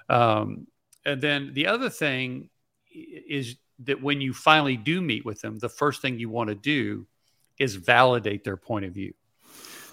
Um, 0.08 0.68
and 1.06 1.22
then 1.22 1.54
the 1.54 1.68
other 1.68 1.90
thing 1.90 2.50
is 2.94 3.58
that 3.80 4.02
when 4.02 4.22
you 4.22 4.34
finally 4.34 4.78
do 4.78 5.02
meet 5.02 5.26
with 5.26 5.42
them, 5.42 5.60
the 5.60 5.70
first 5.70 6.02
thing 6.02 6.20
you 6.20 6.30
want 6.30 6.50
to 6.50 6.56
do 6.56 7.06
is 7.60 7.76
validate 7.76 8.44
their 8.44 8.58
point 8.58 8.86
of 8.86 8.94
view. 8.94 9.14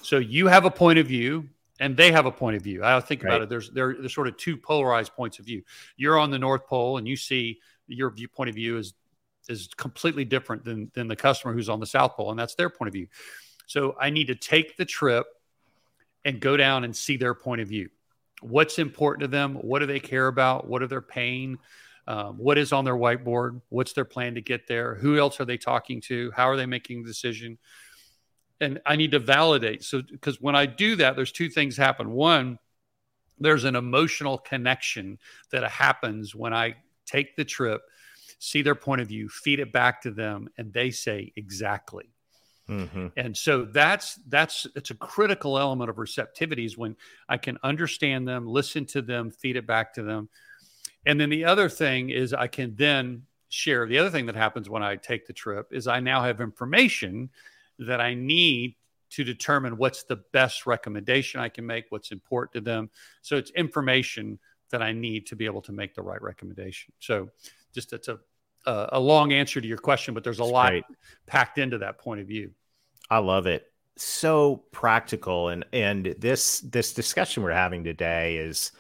So 0.03 0.19
you 0.19 0.47
have 0.47 0.65
a 0.65 0.71
point 0.71 0.99
of 0.99 1.07
view 1.07 1.49
and 1.81 1.97
they 1.97 2.13
have 2.13 2.27
a 2.27 2.33
point 2.33 2.57
of 2.57 2.63
view. 2.63 2.83
I 2.85 2.99
think 3.01 3.23
right. 3.23 3.31
about 3.31 3.43
it. 3.43 3.49
There's 3.49 3.71
there, 3.71 3.95
there's 3.99 4.15
sort 4.15 4.29
of 4.29 4.37
two 4.37 4.57
polarized 4.57 5.15
points 5.15 5.39
of 5.39 5.45
view. 5.45 5.63
You're 5.97 6.19
on 6.19 6.31
the 6.31 6.39
North 6.39 6.67
Pole 6.67 6.99
and 6.99 7.07
you 7.07 7.17
see 7.17 7.61
your 7.87 8.11
viewpoint 8.11 8.49
of 8.49 8.55
view 8.55 8.79
is 8.79 8.95
is 9.49 9.69
completely 9.77 10.25
different 10.25 10.65
than 10.65 10.91
than 10.95 11.09
the 11.09 11.17
customer 11.17 11.55
who's 11.55 11.69
on 11.69 11.81
the 11.81 11.87
South 11.87 12.15
Pole, 12.15 12.31
and 12.31 12.39
that's 12.39 12.55
their 12.55 12.69
point 12.69 12.89
of 12.89 12.93
view. 12.93 13.07
So 13.67 13.97
I 14.01 14.11
need 14.11 14.29
to 14.29 14.35
take 14.35 14.77
the 14.77 14.85
trip 14.85 15.27
and 16.25 16.41
go 16.41 16.57
down 16.57 16.85
and 16.85 16.95
see 16.95 17.17
their 17.17 17.35
point 17.35 17.61
of 17.61 17.69
view. 17.69 17.89
What's 18.41 18.79
important 18.79 19.23
to 19.23 19.29
them? 19.29 19.55
What 19.55 19.81
do 19.81 19.87
they 19.87 20.01
care 20.01 20.27
about? 20.27 20.67
What 20.67 20.83
are 20.83 20.87
their 20.87 21.03
pain? 21.03 21.59
Um, 22.09 22.39
what 22.39 22.57
is 22.57 22.73
on 22.73 22.87
their 22.87 22.97
whiteboard? 22.97 23.61
What's 23.69 23.93
their 23.93 24.07
plan 24.07 24.37
to 24.37 24.41
get 24.41 24.67
there? 24.67 24.95
Who 24.95 25.19
else 25.19 25.39
are 25.41 25.45
they 25.45 25.59
talking 25.59 26.01
to? 26.07 26.33
How 26.35 26.49
are 26.49 26.57
they 26.57 26.65
making 26.65 27.03
the 27.03 27.09
decision? 27.09 27.59
And 28.63 28.81
I 28.87 28.97
need 28.97 29.11
to 29.11 29.19
validate. 29.19 29.85
So, 29.85 30.01
because 30.01 30.41
when 30.41 30.57
I 30.57 30.65
do 30.65 30.97
that, 30.97 31.17
there's 31.17 31.33
two 31.33 31.51
things 31.51 31.77
happen. 31.77 32.11
One, 32.11 32.59
there's 33.39 33.65
an 33.65 33.77
emotional 33.77 34.39
connection 34.39 35.19
that 35.53 35.71
happens 35.71 36.35
when 36.35 36.55
I 36.55 36.77
take 37.05 37.37
the 37.37 37.45
trip, 37.45 37.83
see 38.39 38.63
their 38.63 38.75
point 38.75 39.03
of 39.03 39.09
view, 39.09 39.29
feed 39.29 39.61
it 39.61 39.71
back 39.71 40.01
to 40.03 40.11
them, 40.11 40.49
and 40.57 40.73
they 40.73 40.91
say 40.91 41.33
exactly. 41.37 42.09
Mm-hmm. 42.71 43.09
And 43.19 43.37
so 43.37 43.67
that's 43.67 44.19
that's 44.29 44.67
it's 44.75 44.91
a 44.91 44.95
critical 44.95 45.59
element 45.59 45.91
of 45.91 45.99
receptivity 45.99 46.65
is 46.65 46.77
when 46.77 46.97
I 47.29 47.37
can 47.37 47.59
understand 47.63 48.27
them, 48.27 48.47
listen 48.47 48.87
to 48.87 49.03
them, 49.03 49.31
feed 49.31 49.57
it 49.57 49.67
back 49.67 49.95
to 49.95 50.03
them. 50.03 50.31
And 51.09 51.21
then 51.21 51.31
the 51.31 51.45
other 51.45 51.69
thing 51.69 52.11
is 52.11 52.33
I 52.33 52.47
can 52.47 52.75
then 52.77 53.23
share 53.49 53.87
the 53.87 53.99
other 53.99 54.11
thing 54.11 54.27
that 54.27 54.37
happens 54.37 54.69
when 54.69 54.83
I 54.83 54.97
take 54.97 55.27
the 55.27 55.33
trip 55.33 55.73
is 55.73 55.89
I 55.89 56.01
now 56.01 56.23
have 56.23 56.41
information 56.41 57.31
that 57.79 58.01
I 58.01 58.15
need 58.15 58.77
to 59.11 59.25
determine 59.25 59.79
what's 59.79 60.03
the 60.05 60.17
best 60.33 60.67
recommendation 60.67 61.41
I 61.41 61.49
can 61.49 61.67
make, 61.67 61.87
what's 61.89 62.13
important 62.13 62.53
to 62.53 62.61
them. 62.61 62.91
So 63.23 63.37
it's 63.37 63.51
information 63.53 64.39
that 64.71 64.83
I 64.83 64.93
need 64.93 65.27
to 65.29 65.37
be 65.37 65.47
able 65.47 65.63
to 65.63 65.73
make 65.73 65.95
the 65.95 66.03
right 66.03 66.21
recommendation. 66.21 66.93
So, 67.01 67.31
just 67.75 67.93
it's 67.93 68.09
a 68.09 68.19
a, 68.67 68.89
a 68.93 69.01
long 69.01 69.33
answer 69.33 69.61
to 69.61 69.67
your 69.67 69.79
question, 69.79 70.15
but 70.15 70.23
there's 70.25 70.41
a 70.41 70.43
That's 70.43 70.53
lot 70.53 70.71
great. 70.71 70.85
packed 71.27 71.59
into 71.59 71.79
that 71.79 71.99
point 71.99 72.21
of 72.21 72.27
view. 72.27 72.51
I 73.11 73.19
love 73.19 73.47
it. 73.47 73.73
So 73.97 74.65
practical, 74.71 75.49
and 75.49 75.65
and 75.73 76.15
this 76.19 76.61
this 76.61 76.93
discussion 76.93 77.43
we're 77.43 77.53
having 77.53 77.83
today 77.83 78.37
is 78.37 78.73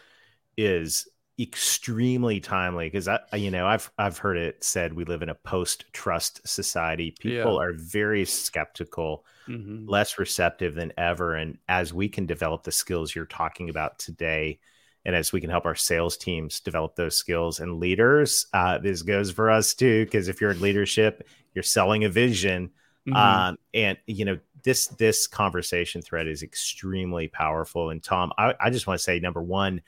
is 0.56 1.08
extremely 1.40 2.40
timely 2.40 2.86
because 2.86 3.06
I 3.06 3.20
you 3.34 3.50
know 3.50 3.66
I've 3.66 3.90
I've 3.98 4.18
heard 4.18 4.36
it 4.36 4.64
said 4.64 4.92
we 4.92 5.04
live 5.04 5.22
in 5.22 5.28
a 5.28 5.34
post 5.34 5.84
trust 5.92 6.46
society. 6.46 7.14
People 7.18 7.54
yeah. 7.54 7.60
are 7.60 7.72
very 7.72 8.24
skeptical, 8.24 9.24
mm-hmm. 9.46 9.88
less 9.88 10.18
receptive 10.18 10.74
than 10.74 10.92
ever, 10.98 11.34
and 11.34 11.58
as 11.68 11.94
we 11.94 12.08
can 12.08 12.26
develop 12.26 12.64
the 12.64 12.72
skills 12.72 13.14
you're 13.14 13.26
talking 13.26 13.70
about 13.70 13.98
today 13.98 14.58
and 15.04 15.16
as 15.16 15.32
we 15.32 15.40
can 15.40 15.48
help 15.48 15.64
our 15.64 15.74
sales 15.74 16.16
teams 16.16 16.60
develop 16.60 16.94
those 16.94 17.16
skills 17.16 17.60
and 17.60 17.80
leaders 17.80 18.46
uh, 18.52 18.78
this 18.78 19.02
goes 19.02 19.30
for 19.30 19.50
us 19.50 19.74
too 19.74 20.04
because 20.04 20.28
if 20.28 20.40
you're 20.40 20.50
in 20.50 20.60
leadership 20.60 21.26
you're 21.54 21.62
selling 21.62 22.04
a 22.04 22.08
vision 22.08 22.70
mm-hmm. 23.08 23.16
um, 23.16 23.56
and 23.72 23.96
you 24.06 24.24
know 24.24 24.38
this 24.64 24.88
this 24.88 25.26
conversation 25.26 26.02
thread 26.02 26.26
is 26.26 26.42
extremely 26.42 27.28
powerful 27.28 27.90
and 27.90 28.02
tom 28.02 28.32
i, 28.36 28.54
I 28.60 28.70
just 28.70 28.86
want 28.86 28.98
to 28.98 29.04
say 29.04 29.18
number 29.18 29.42
one 29.42 29.80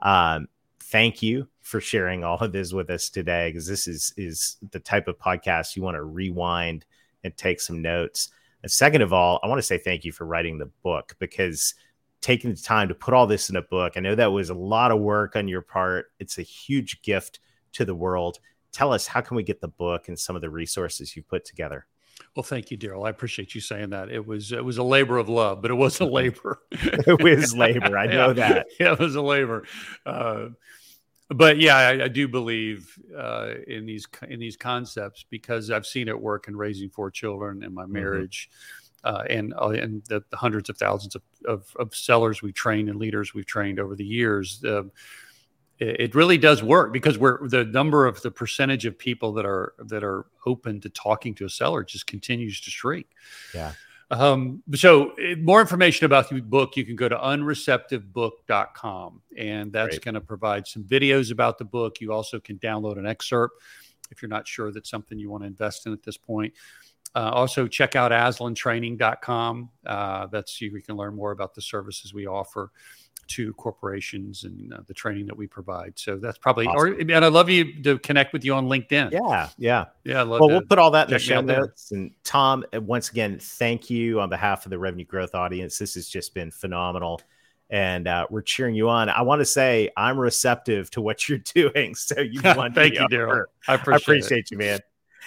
um, 0.00 0.46
thank 0.80 1.22
you 1.22 1.48
for 1.60 1.80
sharing 1.80 2.24
all 2.24 2.38
of 2.38 2.52
this 2.52 2.72
with 2.72 2.90
us 2.90 3.08
today 3.10 3.50
because 3.50 3.66
this 3.66 3.86
is 3.86 4.12
is 4.16 4.56
the 4.70 4.80
type 4.80 5.08
of 5.08 5.18
podcast 5.18 5.76
you 5.76 5.82
want 5.82 5.96
to 5.96 6.02
rewind 6.02 6.84
and 7.24 7.36
take 7.36 7.60
some 7.60 7.82
notes 7.82 8.30
and 8.62 8.72
second 8.72 9.02
of 9.02 9.12
all 9.12 9.40
i 9.42 9.48
want 9.48 9.58
to 9.58 9.62
say 9.62 9.78
thank 9.78 10.04
you 10.04 10.12
for 10.12 10.24
writing 10.24 10.58
the 10.58 10.70
book 10.82 11.14
because 11.18 11.74
taking 12.20 12.50
the 12.50 12.60
time 12.60 12.88
to 12.88 12.94
put 12.94 13.14
all 13.14 13.26
this 13.26 13.50
in 13.50 13.56
a 13.56 13.62
book. 13.62 13.94
I 13.96 14.00
know 14.00 14.14
that 14.14 14.32
was 14.32 14.50
a 14.50 14.54
lot 14.54 14.90
of 14.90 15.00
work 15.00 15.36
on 15.36 15.48
your 15.48 15.62
part. 15.62 16.06
It's 16.18 16.38
a 16.38 16.42
huge 16.42 17.02
gift 17.02 17.40
to 17.72 17.84
the 17.84 17.94
world. 17.94 18.38
Tell 18.72 18.92
us 18.92 19.06
how 19.06 19.20
can 19.20 19.36
we 19.36 19.42
get 19.42 19.60
the 19.60 19.68
book 19.68 20.08
and 20.08 20.18
some 20.18 20.36
of 20.36 20.42
the 20.42 20.50
resources 20.50 21.16
you 21.16 21.22
put 21.22 21.44
together? 21.44 21.86
Well, 22.36 22.42
thank 22.42 22.70
you, 22.70 22.76
Darrell. 22.76 23.04
I 23.04 23.10
appreciate 23.10 23.54
you 23.54 23.60
saying 23.60 23.90
that. 23.90 24.10
It 24.10 24.26
was 24.26 24.52
it 24.52 24.64
was 24.64 24.78
a 24.78 24.82
labor 24.82 25.18
of 25.18 25.28
love, 25.28 25.62
but 25.62 25.70
it 25.70 25.74
was 25.74 26.00
a 26.00 26.04
labor. 26.04 26.60
it 26.70 27.22
was 27.22 27.54
labor. 27.56 27.96
I 27.98 28.06
know 28.06 28.28
yeah, 28.28 28.32
that. 28.32 28.66
Yeah, 28.80 28.92
it 28.92 28.98
was 28.98 29.16
a 29.16 29.22
labor. 29.22 29.64
Uh, 30.06 30.48
but 31.30 31.58
yeah, 31.58 31.76
I, 31.76 32.04
I 32.04 32.08
do 32.08 32.28
believe 32.28 32.98
uh, 33.16 33.54
in 33.66 33.86
these 33.86 34.06
in 34.28 34.38
these 34.40 34.56
concepts 34.56 35.24
because 35.28 35.70
I've 35.70 35.86
seen 35.86 36.08
it 36.08 36.18
work 36.18 36.48
in 36.48 36.56
raising 36.56 36.90
four 36.90 37.10
children 37.10 37.62
in 37.62 37.74
my 37.74 37.84
mm-hmm. 37.84 37.92
marriage. 37.92 38.48
Mm-hmm 38.48 38.84
uh, 39.04 39.22
and 39.30 39.54
uh, 39.54 39.68
and 39.68 40.02
the, 40.08 40.22
the, 40.30 40.36
hundreds 40.36 40.68
of 40.68 40.76
thousands 40.76 41.14
of, 41.14 41.22
of, 41.46 41.76
of, 41.78 41.94
sellers 41.94 42.42
we've 42.42 42.54
trained 42.54 42.88
and 42.88 42.98
leaders 42.98 43.32
we've 43.32 43.46
trained 43.46 43.78
over 43.78 43.94
the 43.94 44.04
years. 44.04 44.62
Uh, 44.64 44.82
it, 45.78 46.14
really 46.14 46.38
does 46.38 46.62
work 46.62 46.92
because 46.92 47.18
we're 47.18 47.48
the 47.48 47.64
number 47.64 48.06
of 48.06 48.22
the 48.22 48.30
percentage 48.30 48.86
of 48.86 48.96
people 48.98 49.32
that 49.34 49.46
are 49.46 49.74
that 49.78 50.02
are 50.02 50.26
open 50.46 50.80
to 50.80 50.88
talking 50.88 51.34
to 51.36 51.44
a 51.44 51.50
seller 51.50 51.84
just 51.84 52.06
continues 52.06 52.60
to 52.62 52.70
shrink. 52.70 53.06
Yeah. 53.54 53.72
Um, 54.10 54.62
so 54.74 55.14
more 55.38 55.60
information 55.60 56.06
about 56.06 56.30
the 56.30 56.40
book, 56.40 56.76
you 56.76 56.84
can 56.84 56.96
go 56.96 57.08
to 57.08 57.16
unreceptivebook.com 57.16 59.22
and 59.36 59.70
that's 59.70 59.98
going 59.98 60.14
to 60.14 60.22
provide 60.22 60.66
some 60.66 60.82
videos 60.84 61.30
about 61.30 61.58
the 61.58 61.66
book. 61.66 62.00
You 62.00 62.12
also 62.12 62.40
can 62.40 62.58
download 62.58 62.98
an 62.98 63.06
excerpt 63.06 63.62
if 64.10 64.22
you're 64.22 64.30
not 64.30 64.48
sure 64.48 64.72
that's 64.72 64.88
something 64.88 65.18
you 65.18 65.30
want 65.30 65.42
to 65.42 65.46
invest 65.46 65.86
in 65.86 65.92
at 65.92 66.02
this 66.02 66.16
point. 66.16 66.54
Uh, 67.14 67.30
also, 67.32 67.66
check 67.66 67.96
out 67.96 68.12
aslantraining.com. 68.12 69.70
Uh, 69.86 70.26
that's 70.26 70.60
you 70.60 70.82
can 70.82 70.96
learn 70.96 71.14
more 71.14 71.30
about 71.32 71.54
the 71.54 71.62
services 71.62 72.12
we 72.12 72.26
offer 72.26 72.70
to 73.28 73.52
corporations 73.54 74.44
and 74.44 74.72
uh, 74.72 74.78
the 74.86 74.94
training 74.94 75.26
that 75.26 75.36
we 75.36 75.46
provide. 75.46 75.98
So 75.98 76.16
that's 76.16 76.38
probably, 76.38 76.66
awesome. 76.66 76.94
or, 76.94 77.00
and 77.00 77.24
I'd 77.24 77.32
love 77.32 77.48
you 77.48 77.82
to 77.82 77.98
connect 77.98 78.32
with 78.32 78.44
you 78.44 78.54
on 78.54 78.68
LinkedIn. 78.68 79.12
Yeah. 79.12 79.48
Yeah. 79.56 79.84
Yeah. 80.04 80.22
well, 80.24 80.48
we'll 80.48 80.62
put 80.62 80.78
all 80.78 80.90
that 80.92 81.08
in 81.08 81.14
the 81.14 81.18
show 81.18 81.40
notes. 81.40 81.92
And 81.92 82.10
Tom, 82.24 82.64
uh, 82.74 82.80
once 82.80 83.10
again, 83.10 83.38
thank 83.40 83.90
you 83.90 84.20
on 84.20 84.28
behalf 84.28 84.66
of 84.66 84.70
the 84.70 84.78
revenue 84.78 85.04
growth 85.04 85.34
audience. 85.34 85.78
This 85.78 85.94
has 85.94 86.08
just 86.08 86.34
been 86.34 86.50
phenomenal. 86.50 87.20
And 87.70 88.08
uh, 88.08 88.26
we're 88.30 88.42
cheering 88.42 88.74
you 88.74 88.88
on. 88.88 89.10
I 89.10 89.20
want 89.22 89.40
to 89.40 89.44
say 89.44 89.90
I'm 89.96 90.18
receptive 90.18 90.90
to 90.92 91.02
what 91.02 91.28
you're 91.28 91.38
doing. 91.54 91.94
So 91.94 92.20
you 92.20 92.40
want 92.44 92.74
thank 92.74 92.94
you, 92.94 93.06
Darrell. 93.08 93.46
I 93.66 93.74
appreciate, 93.74 93.94
I 93.94 93.96
appreciate 93.96 94.50
you, 94.50 94.58
man. 94.58 94.80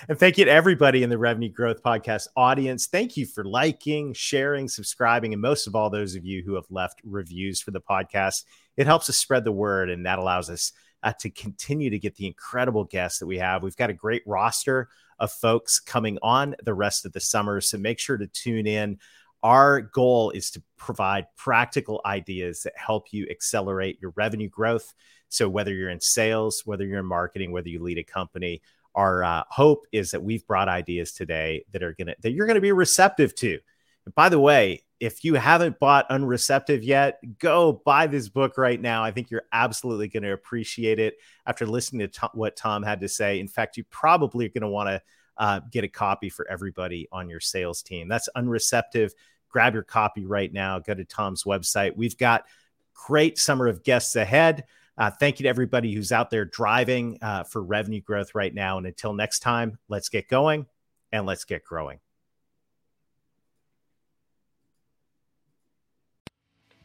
And 0.09 0.17
thank 0.17 0.39
you 0.39 0.45
to 0.45 0.51
everybody 0.51 1.03
in 1.03 1.11
the 1.11 1.17
Revenue 1.17 1.49
Growth 1.49 1.83
Podcast 1.83 2.27
audience. 2.35 2.87
Thank 2.87 3.17
you 3.17 3.27
for 3.27 3.43
liking, 3.43 4.13
sharing, 4.13 4.67
subscribing, 4.67 5.31
and 5.31 5.41
most 5.41 5.67
of 5.67 5.75
all, 5.75 5.91
those 5.91 6.15
of 6.15 6.25
you 6.25 6.41
who 6.43 6.55
have 6.55 6.65
left 6.71 7.01
reviews 7.03 7.61
for 7.61 7.69
the 7.69 7.81
podcast. 7.81 8.45
It 8.77 8.87
helps 8.87 9.09
us 9.09 9.17
spread 9.17 9.43
the 9.43 9.51
word, 9.51 9.91
and 9.91 10.03
that 10.07 10.17
allows 10.17 10.49
us 10.49 10.71
uh, 11.03 11.13
to 11.19 11.29
continue 11.29 11.91
to 11.91 11.99
get 11.99 12.15
the 12.15 12.25
incredible 12.25 12.83
guests 12.83 13.19
that 13.19 13.27
we 13.27 13.37
have. 13.37 13.61
We've 13.61 13.77
got 13.77 13.91
a 13.91 13.93
great 13.93 14.23
roster 14.25 14.89
of 15.19 15.31
folks 15.31 15.79
coming 15.79 16.17
on 16.23 16.55
the 16.63 16.73
rest 16.73 17.05
of 17.05 17.13
the 17.13 17.19
summer, 17.19 17.61
so 17.61 17.77
make 17.77 17.99
sure 17.99 18.17
to 18.17 18.27
tune 18.27 18.65
in. 18.65 18.97
Our 19.43 19.81
goal 19.81 20.31
is 20.31 20.49
to 20.51 20.63
provide 20.77 21.27
practical 21.37 22.01
ideas 22.05 22.63
that 22.63 22.73
help 22.75 23.13
you 23.13 23.27
accelerate 23.29 23.99
your 24.01 24.13
revenue 24.15 24.49
growth. 24.49 24.95
So, 25.29 25.47
whether 25.47 25.73
you're 25.73 25.89
in 25.89 26.01
sales, 26.01 26.63
whether 26.65 26.85
you're 26.85 26.99
in 26.99 27.05
marketing, 27.05 27.51
whether 27.51 27.69
you 27.69 27.81
lead 27.81 27.97
a 27.97 28.03
company, 28.03 28.61
our 28.95 29.23
uh, 29.23 29.43
hope 29.49 29.85
is 29.91 30.11
that 30.11 30.23
we've 30.23 30.45
brought 30.47 30.67
ideas 30.69 31.11
today 31.13 31.65
that 31.71 31.83
are 31.83 31.93
gonna 31.93 32.15
that 32.21 32.31
you're 32.31 32.47
gonna 32.47 32.61
be 32.61 32.71
receptive 32.71 33.33
to. 33.35 33.59
And 34.05 34.15
by 34.15 34.29
the 34.29 34.39
way, 34.39 34.83
if 35.01 35.23
you 35.23 35.33
haven't 35.33 35.79
bought 35.79 36.07
Unreceptive 36.09 36.83
yet, 36.83 37.19
go 37.39 37.81
buy 37.83 38.05
this 38.05 38.29
book 38.29 38.57
right 38.57 38.79
now. 38.79 39.03
I 39.03 39.09
think 39.09 39.31
you're 39.31 39.47
absolutely 39.51 40.07
going 40.07 40.23
to 40.23 40.33
appreciate 40.33 40.99
it 40.99 41.15
after 41.47 41.65
listening 41.65 42.07
to 42.07 42.29
what 42.33 42.55
Tom 42.55 42.83
had 42.83 43.01
to 43.01 43.07
say. 43.09 43.39
In 43.39 43.47
fact, 43.47 43.77
you 43.77 43.83
probably 43.85 44.45
are 44.45 44.49
going 44.49 44.61
to 44.61 44.67
want 44.67 44.89
to 44.89 45.01
uh, 45.37 45.59
get 45.71 45.83
a 45.83 45.87
copy 45.87 46.29
for 46.29 46.47
everybody 46.47 47.07
on 47.11 47.27
your 47.27 47.39
sales 47.39 47.81
team. 47.81 48.07
That's 48.07 48.29
unreceptive. 48.37 49.13
Grab 49.49 49.73
your 49.73 49.83
copy 49.83 50.27
right 50.27 50.53
now. 50.53 50.77
Go 50.77 50.93
to 50.93 51.03
Tom's 51.03 51.45
website. 51.45 51.95
We've 51.95 52.17
got 52.17 52.45
great 52.93 53.39
summer 53.39 53.67
of 53.67 53.83
guests 53.83 54.15
ahead. 54.15 54.65
Uh, 54.97 55.09
thank 55.09 55.39
you 55.39 55.43
to 55.43 55.49
everybody 55.49 55.93
who's 55.93 56.11
out 56.11 56.29
there 56.29 56.45
driving 56.45 57.17
uh, 57.21 57.43
for 57.43 57.63
revenue 57.63 58.01
growth 58.01 58.35
right 58.35 58.53
now. 58.53 58.77
And 58.77 58.85
until 58.85 59.13
next 59.13 59.39
time, 59.39 59.79
let's 59.87 60.09
get 60.09 60.27
going 60.27 60.65
and 61.11 61.25
let's 61.25 61.45
get 61.45 61.63
growing. 61.63 61.99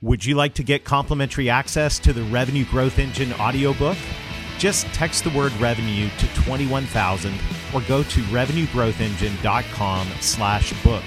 Would 0.02 0.24
you 0.24 0.34
like 0.34 0.54
to 0.54 0.62
get 0.62 0.84
complimentary 0.84 1.48
access 1.48 1.98
to 2.00 2.12
the 2.12 2.22
Revenue 2.24 2.66
Growth 2.66 2.98
Engine 2.98 3.32
audiobook? 3.34 3.96
Just 4.58 4.86
text 4.88 5.24
the 5.24 5.30
word 5.30 5.52
revenue 5.54 6.08
to 6.18 6.26
21000 6.34 7.34
or 7.74 7.80
go 7.82 8.02
to 8.02 8.20
revenuegrowthengine.com 8.22 10.08
slash 10.20 10.82
book. 10.82 11.04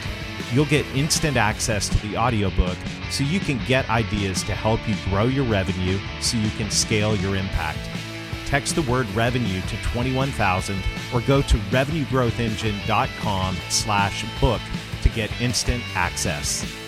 You'll 0.52 0.66
get 0.66 0.86
instant 0.96 1.38
access 1.38 1.88
to 1.90 2.08
the 2.08 2.18
audiobook 2.18 2.78
so 3.10 3.24
you 3.24 3.40
can 3.40 3.60
get 3.66 3.90
ideas 3.90 4.44
to 4.44 4.54
help 4.54 4.88
you 4.88 4.96
grow 5.06 5.24
your 5.26 5.46
revenue 5.46 6.00
so 6.22 6.38
you 6.38 6.52
can 6.52 6.70
scale 6.72 7.16
your 7.16 7.36
impact. 7.36 7.80
Text 8.46 8.76
the 8.76 8.84
word 8.84 9.10
revenue 9.12 9.62
to 9.62 9.76
21000 9.94 10.82
or 11.14 11.22
go 11.22 11.42
to 11.42 11.58
revenuegrowthengine.com 11.58 13.56
slash 13.70 14.26
book 14.42 14.62
to 15.04 15.10
get 15.10 15.30
instant 15.42 15.84
access. 15.96 16.79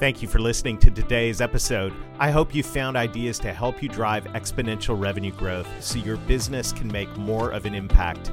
Thank 0.00 0.22
you 0.22 0.26
for 0.26 0.40
listening 0.40 0.76
to 0.78 0.90
today's 0.90 1.40
episode. 1.40 1.94
I 2.18 2.32
hope 2.32 2.52
you 2.52 2.64
found 2.64 2.96
ideas 2.96 3.38
to 3.38 3.52
help 3.52 3.80
you 3.80 3.88
drive 3.88 4.24
exponential 4.34 5.00
revenue 5.00 5.30
growth 5.30 5.68
so 5.80 6.00
your 6.00 6.16
business 6.16 6.72
can 6.72 6.90
make 6.90 7.16
more 7.16 7.52
of 7.52 7.64
an 7.64 7.76
impact. 7.76 8.32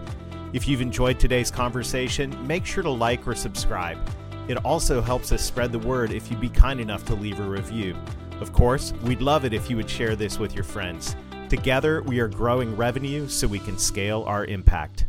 If 0.54 0.68
you've 0.68 0.82
enjoyed 0.82 1.20
today's 1.20 1.52
conversation, 1.52 2.36
make 2.48 2.66
sure 2.66 2.82
to 2.82 2.90
like 2.90 3.28
or 3.28 3.36
subscribe. 3.36 4.00
It 4.48 4.58
also 4.66 5.02
helps 5.02 5.32
us 5.32 5.44
spread 5.44 5.72
the 5.72 5.80
word 5.80 6.12
if 6.12 6.32
you'd 6.32 6.42
be 6.42 6.50
kind 6.50 6.80
enough 6.82 7.06
to 7.06 7.16
leave 7.16 7.40
a 7.40 7.44
review. 7.44 7.96
Of 8.40 8.54
course, 8.54 8.92
we'd 9.04 9.22
love 9.22 9.46
it 9.46 9.54
if 9.54 9.70
you 9.70 9.76
would 9.78 9.90
share 9.90 10.16
this 10.16 10.40
with 10.40 10.56
your 10.56 10.64
friends. 10.64 11.16
Together, 11.48 12.02
we 12.02 12.20
are 12.20 12.28
growing 12.28 12.76
revenue 12.76 13.28
so 13.28 13.48
we 13.48 13.60
can 13.60 13.78
scale 13.78 14.24
our 14.24 14.46
impact. 14.46 15.06